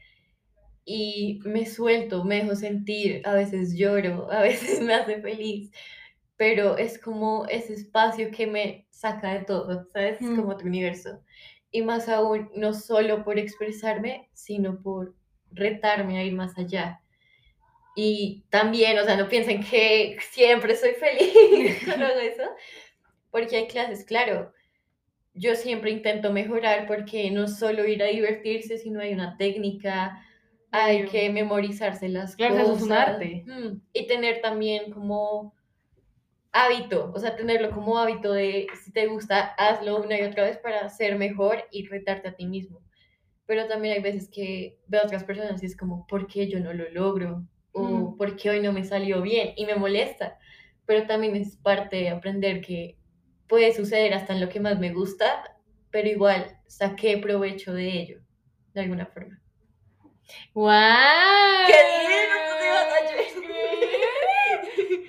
y 0.83 1.39
me 1.45 1.65
suelto, 1.65 2.23
me 2.23 2.43
dejo 2.43 2.55
sentir, 2.55 3.21
a 3.25 3.33
veces 3.33 3.75
lloro, 3.75 4.31
a 4.31 4.41
veces 4.41 4.81
me 4.81 4.93
hace 4.93 5.21
feliz, 5.21 5.71
pero 6.37 6.77
es 6.77 6.99
como 6.99 7.45
ese 7.47 7.73
espacio 7.73 8.29
que 8.31 8.45
me 8.45 8.85
saca 8.91 9.33
de 9.33 9.45
todo, 9.45 9.87
¿sabes? 9.93 10.21
Es 10.21 10.27
Mm. 10.29 10.35
como 10.35 10.49
otro 10.51 10.67
universo. 10.67 11.21
Y 11.71 11.81
más 11.81 12.07
aún, 12.07 12.49
no 12.55 12.73
solo 12.73 13.23
por 13.23 13.39
expresarme, 13.39 14.29
sino 14.33 14.81
por 14.81 15.15
retarme 15.55 16.19
a 16.19 16.23
ir 16.23 16.33
más 16.33 16.57
allá. 16.57 17.01
Y 17.95 18.43
también, 18.49 18.99
o 18.99 19.05
sea, 19.05 19.15
no 19.17 19.29
piensen 19.29 19.63
que 19.63 20.17
siempre 20.31 20.75
soy 20.75 20.93
feliz 20.93 21.87
hago 21.89 22.19
eso, 22.19 22.43
porque 23.31 23.57
hay 23.57 23.67
clases, 23.67 24.05
claro. 24.05 24.53
Yo 25.33 25.55
siempre 25.55 25.91
intento 25.91 26.31
mejorar 26.31 26.87
porque 26.87 27.31
no 27.31 27.47
solo 27.47 27.85
ir 27.87 28.03
a 28.03 28.07
divertirse, 28.07 28.77
sino 28.77 29.01
hay 29.01 29.13
una 29.13 29.37
técnica, 29.37 30.25
hay 30.71 31.05
que 31.07 31.29
memorizarse 31.29 32.09
las 32.09 32.35
Claro, 32.35 32.55
cosas. 32.55 32.67
eso 32.69 32.77
es 32.77 32.83
un 32.83 32.91
arte. 32.93 33.43
Mm, 33.47 33.81
Y 33.93 34.07
tener 34.07 34.41
también 34.41 34.91
como 34.91 35.53
hábito, 36.53 37.11
o 37.15 37.19
sea, 37.19 37.35
tenerlo 37.35 37.71
como 37.71 37.97
hábito 37.97 38.31
de 38.33 38.67
si 38.83 38.91
te 38.91 39.07
gusta, 39.07 39.41
hazlo 39.57 40.01
una 40.01 40.17
y 40.19 40.23
otra 40.23 40.43
vez 40.45 40.57
para 40.57 40.89
ser 40.89 41.17
mejor 41.17 41.65
y 41.71 41.85
retarte 41.87 42.29
a 42.29 42.35
ti 42.35 42.45
mismo. 42.45 42.81
Pero 43.47 43.67
también 43.67 43.95
hay 43.95 44.01
veces 44.01 44.29
que 44.29 44.77
veo 44.87 45.01
a 45.01 45.05
otras 45.05 45.23
personas 45.23 45.61
y 45.61 45.67
es 45.67 45.77
como, 45.77 46.07
¿por 46.07 46.27
qué 46.27 46.47
yo 46.47 46.59
no 46.59 46.73
lo 46.73 46.89
logro? 46.89 47.43
O 47.71 47.83
Mm. 47.83 48.17
¿por 48.17 48.35
qué 48.37 48.49
hoy 48.51 48.61
no 48.61 48.71
me 48.71 48.83
salió 48.83 49.21
bien? 49.21 49.53
Y 49.55 49.65
me 49.65 49.75
molesta. 49.75 50.37
Pero 50.85 51.05
también 51.07 51.35
es 51.35 51.57
parte 51.57 51.97
de 51.97 52.09
aprender 52.09 52.61
que 52.61 52.97
puede 53.47 53.73
suceder 53.73 54.13
hasta 54.13 54.33
en 54.33 54.41
lo 54.41 54.49
que 54.49 54.59
más 54.59 54.79
me 54.79 54.91
gusta, 54.93 55.57
pero 55.91 56.07
igual 56.07 56.57
saqué 56.67 57.17
provecho 57.17 57.73
de 57.73 57.87
ello, 57.89 58.21
de 58.73 58.81
alguna 58.81 59.05
forma. 59.05 59.39
¡Wow! 60.53 60.71
¡Qué 61.67 61.73
lindo! 62.09 62.35
Te. 64.91 65.05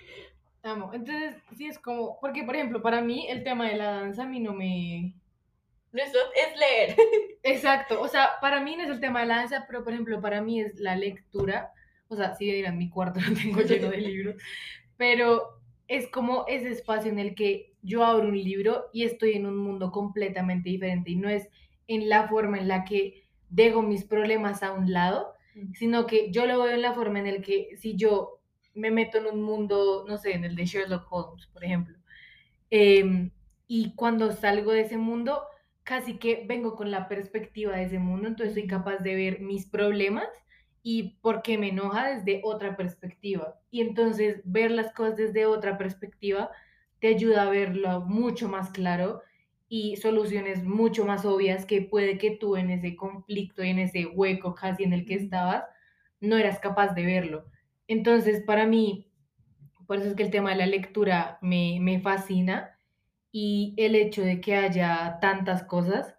Amo. 0.68 0.92
Entonces, 0.92 1.37
sí 1.57 1.66
es 1.66 1.79
como, 1.79 2.18
porque 2.20 2.42
por 2.42 2.57
ejemplo, 2.57 2.83
para 2.83 3.01
mí 3.01 3.27
el 3.29 3.44
tema 3.44 3.68
de 3.68 3.77
la 3.77 3.92
danza 4.01 4.25
a 4.25 4.27
mí 4.27 4.40
no 4.40 4.53
me... 4.53 5.14
No 5.97 6.03
es, 6.03 6.11
es 6.11 6.59
leer. 6.59 6.97
Exacto, 7.43 8.03
o 8.03 8.09
sea, 8.09 8.33
para 8.43 8.61
mí 8.61 8.77
no 8.77 8.85
es 8.85 8.91
el 8.91 9.01
tema 9.01 9.21
de 9.21 9.27
la 9.27 9.37
danza, 9.37 9.65
pero 9.67 9.83
por 9.83 9.95
ejemplo, 9.95 10.21
para 10.21 10.43
mí 10.43 10.61
es 10.61 10.79
la 10.79 10.95
lectura. 10.95 11.73
O 12.09 12.17
sea, 12.17 12.35
sí 12.35 12.45
dirán, 12.45 12.77
mi 12.77 12.91
cuarto 12.91 13.19
lo 13.27 13.35
tengo 13.35 13.61
lleno 13.63 13.89
de 13.89 13.97
libros, 13.97 14.37
pero 14.99 15.59
es 15.89 16.07
como 16.09 16.45
ese 16.49 16.69
espacio 16.71 17.11
en 17.11 17.19
el 17.19 17.35
que 17.35 17.73
yo 17.81 18.05
abro 18.05 18.29
un 18.29 18.37
libro 18.37 18.91
y 18.93 19.05
estoy 19.05 19.33
en 19.33 19.47
un 19.47 19.57
mundo 19.57 19.91
completamente 19.91 20.69
diferente 20.69 21.13
y 21.13 21.17
no 21.17 21.31
es 21.31 21.49
en 21.89 22.09
la 22.09 22.29
forma 22.29 22.59
en 22.59 22.69
la 22.69 22.85
que 22.85 23.25
dejo 23.49 23.81
mis 23.81 24.05
problemas 24.05 24.63
a 24.63 24.73
un 24.73 24.93
lado, 24.93 25.33
sino 25.75 26.07
que 26.07 26.31
yo 26.31 26.45
lo 26.47 26.63
veo 26.63 26.75
en 26.75 26.83
la 26.83 26.93
forma 26.93 27.21
en 27.21 27.27
el 27.27 27.43
que 27.43 27.77
si 27.79 27.97
yo 27.97 28.41
me 28.75 28.91
meto 28.91 29.17
en 29.19 29.27
un 29.27 29.43
mundo, 29.43 30.05
no 30.07 30.19
sé, 30.19 30.35
en 30.35 30.45
el 30.45 30.55
de 30.55 30.67
Sherlock 30.67 31.11
Holmes, 31.11 31.47
por 31.47 31.65
ejemplo, 31.65 31.97
em, 32.69 33.31
y 33.67 33.95
cuando 33.95 34.33
salgo 34.33 34.73
de 34.73 34.83
ese 34.83 34.99
mundo, 34.99 35.43
casi 35.87 36.18
que 36.18 36.44
vengo 36.49 36.75
con 36.75 36.90
la 36.90 37.07
perspectiva 37.07 37.77
de 37.77 37.85
ese 37.85 38.01
mundo, 38.01 38.27
entonces 38.27 38.55
soy 38.55 38.66
capaz 38.66 38.99
de 38.99 39.14
ver 39.14 39.40
mis 39.40 39.66
problemas 39.66 40.27
y 40.83 41.20
por 41.20 41.42
qué 41.42 41.59
me 41.59 41.68
enoja 41.68 42.09
desde 42.09 42.40
otra 42.42 42.77
perspectiva. 42.77 43.61
Y 43.70 43.83
entonces 43.83 44.42
ver 44.44 44.72
las 44.72 44.92
cosas 44.92 45.16
desde 45.16 45.46
otra 45.46 45.79
perspectiva 45.79 46.51
te 46.99 47.07
ayuda 47.07 47.44
a 47.44 47.51
verlo 47.51 48.01
mucho 48.01 48.49
más 48.49 48.70
claro 48.70 49.22
y 49.68 49.94
soluciones 49.96 50.64
mucho 50.64 51.07
más 51.07 51.25
obvias 51.25 51.64
que 51.64 51.83
puede 51.83 52.18
que 52.18 52.33
tú 52.33 52.57
en 52.57 52.70
ese 52.70 52.96
conflicto 52.96 53.62
y 53.62 53.68
en 53.68 53.79
ese 53.79 54.07
hueco 54.07 54.57
casi 54.57 54.83
en 54.83 54.92
el 54.92 55.07
que 55.07 55.14
estabas 55.14 55.62
no 56.20 56.37
eras 56.37 56.59
capaz 56.59 56.94
de 56.94 57.07
verlo. 57.07 57.46
Entonces, 57.87 58.42
para 58.42 58.66
mí, 58.66 59.07
por 59.87 59.99
eso 59.99 60.09
es 60.09 60.14
que 60.16 60.25
el 60.25 60.33
tema 60.33 60.51
de 60.51 60.57
la 60.57 60.66
lectura 60.66 61.38
me, 61.42 61.79
me 61.81 62.01
fascina 62.01 62.76
y 63.38 63.75
el 63.77 63.94
hecho 63.96 64.22
de 64.22 64.40
que 64.40 64.57
haya 64.57 65.18
tantas 65.20 65.62
cosas 65.64 66.14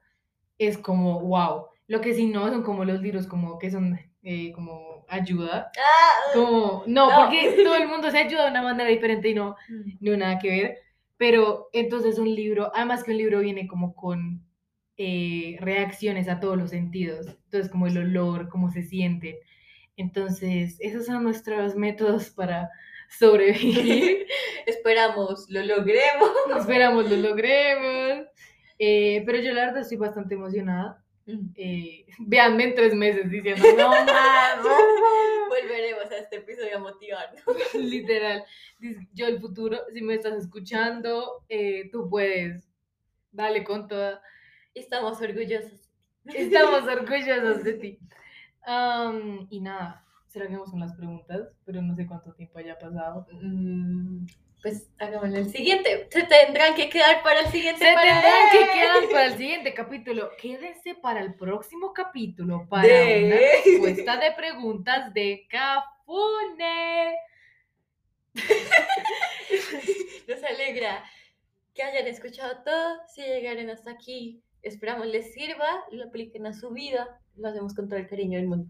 es 0.60 0.78
como, 0.78 1.20
wow. 1.22 1.66
Lo 1.88 2.00
que 2.00 2.14
sí 2.14 2.28
no 2.28 2.48
son 2.48 2.62
como 2.62 2.86
los 2.86 3.02
libros 3.02 3.26
como 3.26 3.58
que 3.58 3.72
son 3.72 4.00
eh, 4.22 4.52
como 4.52 5.04
ayuda. 5.10 5.72
Ah, 5.80 6.32
Como, 6.36 6.84
no, 6.86 7.10
No. 7.10 7.16
porque 7.26 7.60
todo 7.64 7.76
el 7.76 7.88
mundo 7.88 8.12
se 8.12 8.20
ayuda 8.20 8.44
de 8.46 8.52
una 8.52 8.62
manera 8.62 8.88
diferente 8.88 9.30
y 9.30 9.34
no, 9.34 9.56
no 10.00 10.16
nada 10.16 10.38
que 10.38 10.50
ver. 10.50 10.78
Pero 11.18 11.70
entonces 11.74 12.20
un 12.20 12.36
libro, 12.36 12.72
además 12.76 13.04
que 13.04 13.10
un 13.12 13.18
libro 13.18 13.40
viene 13.40 13.66
como 13.68 13.96
con 13.96 14.46
eh, 14.98 15.58
reacciones 15.60 16.28
a 16.30 16.40
todos 16.40 16.56
los 16.56 16.70
sentidos. 16.70 17.26
Entonces 17.46 17.72
como 17.72 17.88
el 17.88 17.98
olor, 17.98 18.48
cómo 18.50 18.70
se 18.70 18.84
sienten. 18.84 19.38
Entonces, 19.96 20.78
esos 20.82 21.08
son 21.08 21.24
nuestros 21.24 21.76
métodos 21.76 22.30
para 22.30 22.70
sobrevivir. 23.10 24.28
Esperamos, 24.66 25.50
lo 25.50 25.64
logremos. 25.64 26.32
Esperamos 26.58 27.10
lo 27.10 27.18
logremos. 27.18 28.28
Eh, 28.80 29.24
pero 29.26 29.40
yo 29.40 29.54
la 29.54 29.66
verdad 29.66 29.82
estoy 29.82 29.98
bastante 29.98 30.36
emocionada 30.36 31.04
Mm. 31.28 31.50
Eh, 31.56 32.06
véanme 32.20 32.64
en 32.64 32.76
tres 32.76 32.96
meses 32.96 33.30
diciendo, 33.30 33.62
no 33.78 33.90
más. 33.90 34.64
Volveremos 35.50 36.10
a 36.10 36.18
este 36.18 36.38
episodio 36.38 36.78
a 36.78 36.80
motivarnos. 36.80 37.42
Literal. 37.74 38.44
Yo 39.14 39.28
el 39.28 39.40
futuro, 39.40 39.80
si 39.94 40.02
me 40.02 40.16
estás 40.16 40.36
escuchando, 40.36 41.44
eh, 41.50 41.90
tú 41.92 42.10
puedes. 42.10 42.64
Dale 43.32 43.64
con 43.64 43.88
toda. 43.88 44.22
Estamos 44.74 45.22
orgullosos. 45.22 45.92
Estamos 46.26 46.84
orgullosos 46.84 47.64
de 47.64 47.74
ti. 47.74 48.00
Y 49.50 49.62
nada, 49.62 50.06
será 50.28 50.48
que 50.48 50.54
vamos 50.54 50.72
con 50.72 50.80
las 50.80 50.94
preguntas, 50.96 51.50
pero 51.66 51.82
no 51.82 51.96
sé 51.96 52.06
cuánto 52.08 52.34
tiempo 52.34 52.60
haya 52.60 52.78
pasado. 52.78 53.28
Mm, 53.32 54.26
Pues 54.62 54.90
hagámoslo 55.00 55.38
el 55.38 55.50
siguiente. 55.50 56.08
Se 56.12 56.24
tendrán 56.24 56.74
que 56.76 56.90
quedar 56.90 57.22
para 57.24 57.42
el 57.42 57.48
siguiente. 57.48 57.86
Se 57.86 57.94
para 57.94 58.22
tendrán 58.22 58.50
que 58.52 58.58
quedar 58.80 59.10
para 59.12 59.26
el 59.28 59.38
siguiente 59.38 59.74
capítulo. 59.74 60.32
Quédense 60.42 60.96
para 60.96 61.22
el 61.22 61.36
próximo 61.36 61.94
capítulo 61.94 62.68
para 62.68 62.88
De- 62.88 63.26
una 63.26 63.36
respuesta 63.66 64.18
de 64.18 64.32
preguntas 64.34 65.14
de 65.14 65.46
Cafune. 65.50 67.16
Nos 70.28 70.44
alegra 70.44 71.04
que 71.74 71.84
hayan 71.84 72.08
escuchado 72.08 72.64
todo. 72.64 72.98
Si 73.14 73.22
llegaron 73.22 73.70
hasta 73.70 73.92
aquí, 73.92 74.42
esperamos 74.64 75.08
les 75.08 75.34
sirva, 75.34 75.84
lo 75.92 76.06
apliquen 76.06 76.46
a 76.48 76.54
su 76.54 76.72
vida. 76.72 77.20
Lo 77.36 77.48
hacemos 77.50 77.74
con 77.76 77.88
todo 77.88 78.00
el 78.00 78.08
cariño 78.08 78.38
del 78.40 78.48
mundo. 78.48 78.68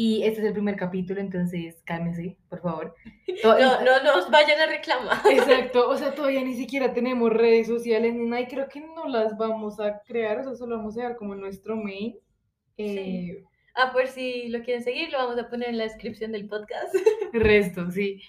Y 0.00 0.22
este 0.22 0.42
es 0.42 0.46
el 0.46 0.52
primer 0.52 0.76
capítulo, 0.76 1.20
entonces 1.20 1.82
cálmense, 1.84 2.38
por 2.48 2.62
favor. 2.62 2.94
No, 3.44 3.56
no 3.84 4.02
nos 4.02 4.30
vayan 4.30 4.60
a 4.60 4.66
reclamar. 4.66 5.18
Exacto, 5.28 5.88
o 5.88 5.96
sea, 5.96 6.14
todavía 6.14 6.42
ni 6.42 6.54
siquiera 6.56 6.92
tenemos 6.92 7.32
redes 7.32 7.66
sociales 7.66 8.14
ni 8.14 8.24
nada 8.28 8.42
y 8.42 8.46
creo 8.46 8.68
que 8.68 8.80
no 8.80 9.08
las 9.08 9.36
vamos 9.36 9.80
a 9.80 10.00
crear, 10.06 10.38
o 10.38 10.44
sea, 10.44 10.54
solo 10.54 10.76
vamos 10.76 10.96
a 10.96 11.00
dejar 11.00 11.16
como 11.16 11.34
nuestro 11.34 11.74
main. 11.76 12.16
Eh, 12.76 13.42
Ah, 13.74 13.92
por 13.92 14.06
si 14.06 14.48
lo 14.48 14.62
quieren 14.62 14.84
seguir, 14.84 15.10
lo 15.10 15.18
vamos 15.18 15.38
a 15.38 15.48
poner 15.48 15.70
en 15.70 15.78
la 15.78 15.84
descripción 15.84 16.30
del 16.30 16.46
podcast. 16.48 16.94
resto, 17.32 17.90
sí. 17.90 18.20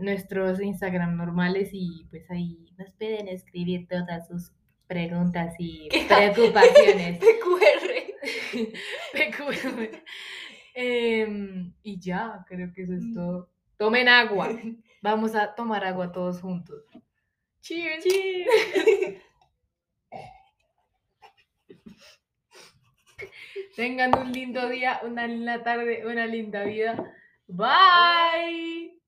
Nuestros 0.00 0.60
Instagram 0.60 1.16
normales 1.16 1.70
y 1.72 2.04
pues 2.10 2.30
ahí 2.30 2.72
nos 2.78 2.92
pueden 2.94 3.26
escribir 3.26 3.88
todas 3.88 4.28
sus 4.28 4.52
preguntas 4.86 5.54
y 5.58 5.88
¿Qué? 5.88 6.06
preocupaciones. 6.08 7.18
PQR. 7.18 8.70
PQR. 9.12 10.02
Em, 10.82 11.74
y 11.82 12.00
ya, 12.00 12.42
creo 12.48 12.72
que 12.72 12.84
eso 12.84 12.94
es 12.94 13.04
mm. 13.04 13.14
todo. 13.14 13.50
Tomen 13.76 14.08
agua. 14.08 14.48
Vamos 15.02 15.34
a 15.34 15.54
tomar 15.54 15.84
agua 15.84 16.10
todos 16.10 16.40
juntos. 16.40 16.82
Cheers. 17.60 18.02
Cheers. 18.02 19.22
Tengan 23.76 24.18
un 24.18 24.32
lindo 24.32 24.70
día, 24.70 25.02
una 25.04 25.26
linda 25.26 25.62
tarde, 25.62 26.06
una 26.06 26.26
linda 26.26 26.64
vida. 26.64 27.12
Bye. 27.46 28.98